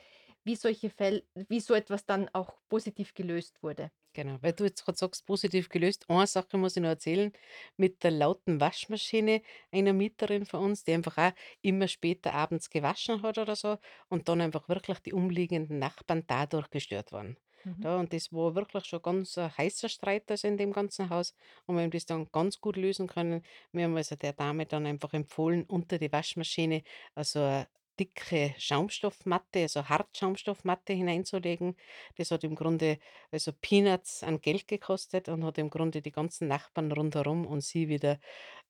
wie 0.45 0.57
solche 0.57 0.91
Fälle, 0.91 1.23
wie 1.35 1.61
so 1.61 1.73
etwas 1.75 2.05
dann 2.05 2.29
auch 2.35 2.59
positiv 2.69 3.15
gelöst 3.15 3.63
wurde. 3.63 3.91
Genau, 4.15 4.37
weil 4.43 4.53
du 4.53 4.65
jetzt 4.65 4.85
gerade 4.85 4.99
sagst, 4.99 5.25
positiv 5.27 5.71
gelöst. 5.71 6.05
Eine 6.11 6.27
Sache 6.27 6.59
muss 6.59 6.77
ich 6.77 6.83
noch 6.83 6.91
erzählen, 6.91 7.33
mit 7.79 8.03
der 8.05 8.11
lauten 8.11 8.61
Waschmaschine 8.61 9.41
einer 9.71 9.95
Mieterin 9.95 10.45
von 10.45 10.61
uns, 10.65 10.85
die 10.85 10.93
einfach 10.93 11.17
auch 11.17 11.33
immer 11.63 11.89
später 11.89 12.35
abends 12.35 12.69
gewaschen 12.69 13.23
hat 13.23 13.39
oder 13.39 13.57
so 13.57 13.79
und 14.11 14.29
dann 14.29 14.43
einfach 14.43 14.69
wirklich 14.69 14.99
die 14.99 15.15
umliegenden 15.15 15.79
Nachbarn 15.79 16.25
dadurch 16.27 16.69
gestört 16.71 17.11
waren. 17.13 17.39
Mhm. 17.65 17.83
Da, 17.83 17.99
und 17.99 18.13
das 18.13 18.31
war 18.33 18.55
wirklich 18.55 18.85
schon 18.85 19.01
ganz 19.03 19.37
ein 19.39 19.57
heißer 19.57 19.89
Streit 19.89 20.31
also 20.31 20.47
in 20.47 20.57
dem 20.59 20.73
ganzen 20.73 21.09
Haus 21.11 21.35
und 21.67 21.77
wir 21.77 21.83
haben 21.83 21.91
das 21.91 22.05
dann 22.07 22.27
ganz 22.31 22.61
gut 22.61 22.77
lösen 22.77 23.07
können. 23.09 23.43
Wir 23.73 23.85
haben 23.85 23.97
also 23.97 24.15
der 24.15 24.35
Dame 24.35 24.67
dann 24.67 24.87
einfach 24.87 25.13
empfohlen, 25.15 25.65
unter 25.65 25.99
die 25.99 26.13
Waschmaschine 26.13 26.83
also 27.15 27.65
dicke 27.99 28.55
Schaumstoffmatte, 28.59 29.61
also 29.61 29.89
Hartschaumstoffmatte 29.89 30.93
hineinzulegen. 30.93 31.77
Das 32.17 32.31
hat 32.31 32.45
im 32.45 32.55
Grunde 32.55 32.99
also 33.31 33.53
Peanuts 33.53 34.23
an 34.23 34.41
Geld 34.41 34.69
gekostet 34.69 35.29
und 35.29 35.45
hat 35.45 35.59
im 35.59 35.71
Grunde 35.71 36.03
die 36.03 36.13
ganzen 36.13 36.49
Nachbarn 36.49 36.93
rundherum 36.93 37.47
und 37.47 37.63
sie 37.63 37.89
wieder 37.89 38.19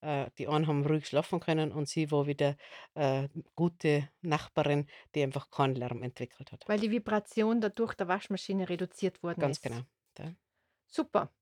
äh, 0.01 0.29
die 0.37 0.47
einen 0.47 0.67
haben 0.67 0.85
ruhig 0.85 1.07
schlafen 1.07 1.39
können 1.39 1.71
und 1.71 1.87
sie 1.89 2.11
war 2.11 2.27
wieder, 2.27 2.55
äh, 2.95 3.27
gute 3.55 4.09
Nachbarin, 4.21 4.87
die 5.15 5.23
einfach 5.23 5.49
keinen 5.49 5.75
Lärm 5.75 6.03
entwickelt 6.03 6.51
hat. 6.51 6.67
Weil 6.67 6.77
die 6.81 6.91
Vibration 6.91 7.61
dadurch 7.61 7.93
der 7.93 8.09
Waschmaschine 8.09 8.67
reduziert 8.67 9.23
worden 9.23 9.43
Ganz 9.43 9.61
genau, 9.61 9.81
ist. 9.81 10.19
ja. 10.19 10.33
Super. 10.87 11.33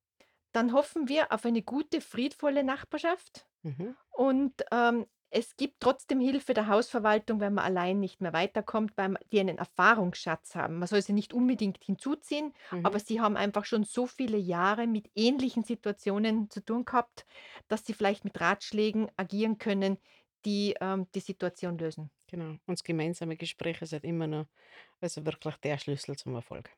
Dann 0.54 0.74
hoffen 0.74 1.10
wir 1.10 1.32
auf 1.32 1.46
eine 1.46 1.63
gute, 1.63 2.02
friedvolle 2.02 2.63
Nachbarschaft. 2.63 3.48
Mhm, 3.63 3.96
Und, 4.12 4.63
ähm, 4.72 5.08
es 5.32 5.56
gibt 5.56 5.80
trotzdem 5.80 6.20
Hilfe 6.20 6.54
der 6.54 6.67
Hausverwaltung, 6.67 7.39
wenn 7.39 7.54
man 7.54 7.65
allein 7.65 8.00
nicht 8.00 8.22
mehr 8.22 8.34
weiterkommt, 8.34 8.94
weil 8.98 9.15
die 9.32 9.39
einen 9.39 9.58
Erfahrungsschatz 9.58 10.56
haben. 10.56 10.80
Man 10.80 10.88
soll 10.88 11.02
sie 11.02 11.13
nicht 11.13 11.34
unbedingt 11.34 11.84
hinzuziehen, 11.84 12.54
aber 12.84 13.00
mhm, 13.00 13.00
sie 13.00 13.22
haben 13.22 13.38
einfach 13.38 13.65
schon 13.65 13.86
so 13.86 14.08
viele 14.08 14.38
Jahre 14.38 14.88
mit 14.88 15.10
ähnlichen 15.15 15.63
Situationen 15.63 16.50
zu 16.50 16.63
tun 16.63 16.86
gehabt, 16.86 17.26
dass 17.70 17.86
sie 17.86 17.94
vielleicht 17.94 18.26
mit 18.26 18.39
Ratschlägen 18.41 19.10
agieren 19.17 19.58
können, 19.58 19.98
die, 20.46 20.76
ähm, 20.82 21.08
die 21.15 21.20
Situation 21.22 21.78
lösen. 21.78 22.12
genau. 22.28 22.52
Und 22.52 22.62
das 22.67 22.84
gemeinsame 22.84 23.38
Gespräch 23.38 23.82
ist 23.82 23.94
halt 23.94 24.04
immer 24.04 24.28
noch 24.28 24.48
also 25.02 25.26
wirklich 25.26 25.56
der 25.58 25.78
Schlüssel 25.78 26.17
zum 26.17 26.36
Erfolg. 26.36 26.72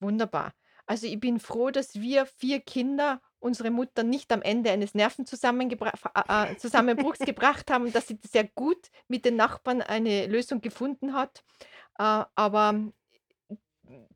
Wunderbar. 0.00 0.54
Also, 0.86 1.06
ich 1.06 1.20
bin 1.20 1.40
froh, 1.40 1.70
dass 1.70 1.94
wir 1.94 2.26
4 2.26 2.60
Kinder 2.60 3.20
unsere 3.44 3.70
Mutter 3.70 4.02
nicht 4.02 4.32
am 4.32 4.42
Ende 4.42 4.70
eines 4.70 4.94
Nervenzusammengebra 4.94 5.92
äh, 6.14 6.52
äh, 6.52 6.56
Zusammenbruchs 6.56 7.18
gebracht 7.26 7.70
haben, 7.70 7.92
dass 7.92 8.08
sie 8.08 8.18
sehr 8.22 8.44
gut 8.44 8.88
mit 9.06 9.24
den 9.24 9.36
Nachbarn 9.36 9.82
eine 9.82 10.26
Lösung 10.26 10.62
gefunden 10.62 11.12
hat. 11.12 11.44
Äh, 11.98 12.24
aber 12.34 12.92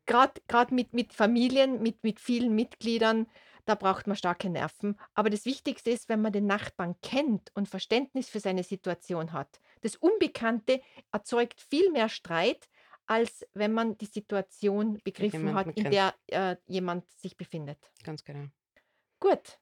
gerade 0.06 0.40
gerade 0.48 0.74
mit 0.74 0.94
mit 0.94 1.12
Familien, 1.12 1.82
mit 1.82 2.02
mit 2.02 2.20
vielen 2.20 2.54
Mitgliedern, 2.54 3.26
da 3.66 3.74
braucht 3.74 4.06
man 4.06 4.16
starke 4.16 4.48
Nerven. 4.48 4.98
Aber 5.14 5.28
das 5.28 5.44
Wichtigste 5.44 5.90
ist, 5.90 6.08
wenn 6.08 6.22
man 6.22 6.32
den 6.32 6.46
Nachbarn 6.46 6.96
kennt 7.02 7.50
und 7.54 7.68
Verständnis 7.68 8.30
für 8.30 8.40
seine 8.40 8.62
Situation 8.62 9.32
hat. 9.34 9.60
Das 9.82 9.94
Unbekannte 9.94 10.80
erzeugt 11.12 11.60
viel 11.60 11.90
mehr 11.90 12.08
Streit, 12.08 12.66
als 13.08 13.44
wenn 13.54 13.72
man 13.72 13.96
die 13.98 14.06
Situation 14.06 15.00
begriffen 15.02 15.54
hat, 15.54 15.66
Jemanden 15.66 15.70
in 15.70 15.82
kennt. 15.90 15.94
der, 16.28 16.50
äh, 16.52 16.56
jemand 16.66 17.10
sich 17.10 17.36
befindet. 17.36 17.78
Ganz 18.04 18.22
genau. 18.22 18.46
Gut, 19.18 19.58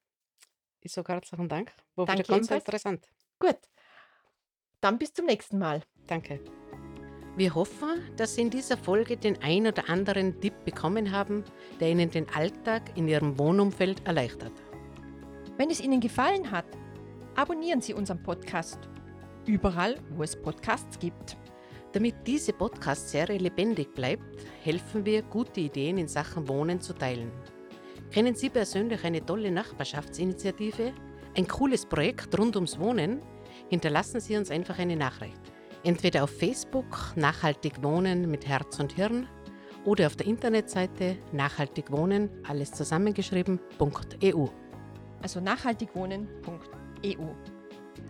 Ich 0.81 0.93
sage 0.93 1.13
herzlichen 1.13 1.49
Dank. 1.49 1.73
War 1.95 2.05
wieder 2.07 2.17
danke 2.17 2.29
ganz 2.29 2.47
ebenfalls. 2.51 2.65
interessant. 2.65 3.09
Gut, 3.39 3.59
dann 4.81 4.99
bis 4.99 5.13
zum 5.13 5.27
nächsten 5.27 5.59
Mal. 5.59 5.83
Danke. 6.07 6.41
Wir 7.37 7.55
hoffen, 7.55 8.01
dass 8.17 8.35
Sie 8.35 8.43
in 8.43 8.51
dieser 8.51 8.77
Folge 8.79 9.17
den 9.17 9.41
ein 9.43 9.67
oder 9.67 9.89
anderen 9.91 10.41
Tipp 10.41 10.55
bekommen 10.65 11.13
haben, 11.13 11.45
der 11.81 11.91
Ihnen 11.91 12.11
den 12.11 12.29
Alltag 12.31 12.97
in 12.97 13.09
Ihrem 13.09 13.39
Wohnumfeld 13.39 14.07
erleichtert. 14.07 14.53
Wenn 15.57 15.71
es 15.71 15.81
Ihnen 15.81 16.01
gefallen 16.01 16.51
hat, 16.51 16.67
abonnieren 17.35 17.81
Sie 17.81 17.95
unseren 17.95 18.23
Podcast. 18.23 18.79
Überall, 19.47 20.01
wo 20.11 20.23
es 20.23 20.41
Podcasts 20.41 20.99
gibt. 20.99 21.37
Damit 21.97 22.27
diese 22.27 22.53
Podcast-Serie 22.53 23.39
lebendig 23.39 23.95
bleibt, 23.95 24.23
helfen 24.63 25.07
wir, 25.07 25.23
gute 25.23 25.63
Ideen 25.63 25.97
in 25.97 26.09
Sachen 26.09 26.47
Wohnen 26.47 26.79
zu 26.79 26.93
teilen. 26.93 27.33
Kennen 28.11 28.35
Sie 28.35 28.51
persönlich 28.51 29.03
eine 29.03 29.25
tolle 29.25 29.51
Nachbarschaftsinitiative? 29.51 30.93
Ein 31.35 31.49
cooles 31.49 31.87
Projekt 31.87 32.39
rund 32.39 32.55
ums 32.57 32.79
Wohnen? 32.79 33.23
Hinterlassen 33.71 34.21
Sie 34.21 34.37
uns 34.37 34.51
einfach 34.51 34.79
eine 34.79 34.95
Nachricht. 34.95 35.41
Entweder 35.85 36.25
auf 36.25 36.37
Facebook 36.37 37.17
Nachhaltig 37.17 37.83
Wohnen 37.83 38.31
mit 38.31 38.47
Herz 38.47 38.79
und 38.79 38.93
Hirn 38.93 39.27
oder 39.87 40.09
auf 40.09 40.17
der 40.17 40.27
Internetseite 40.27 41.17
Nachhaltig 41.33 41.91
Wohnen, 41.91 42.29
alles 42.47 42.73
zusammengeschrieben.eu. 42.73 44.47
Also 45.23 45.41
nachhaltigwohnen.eu. 45.41 47.56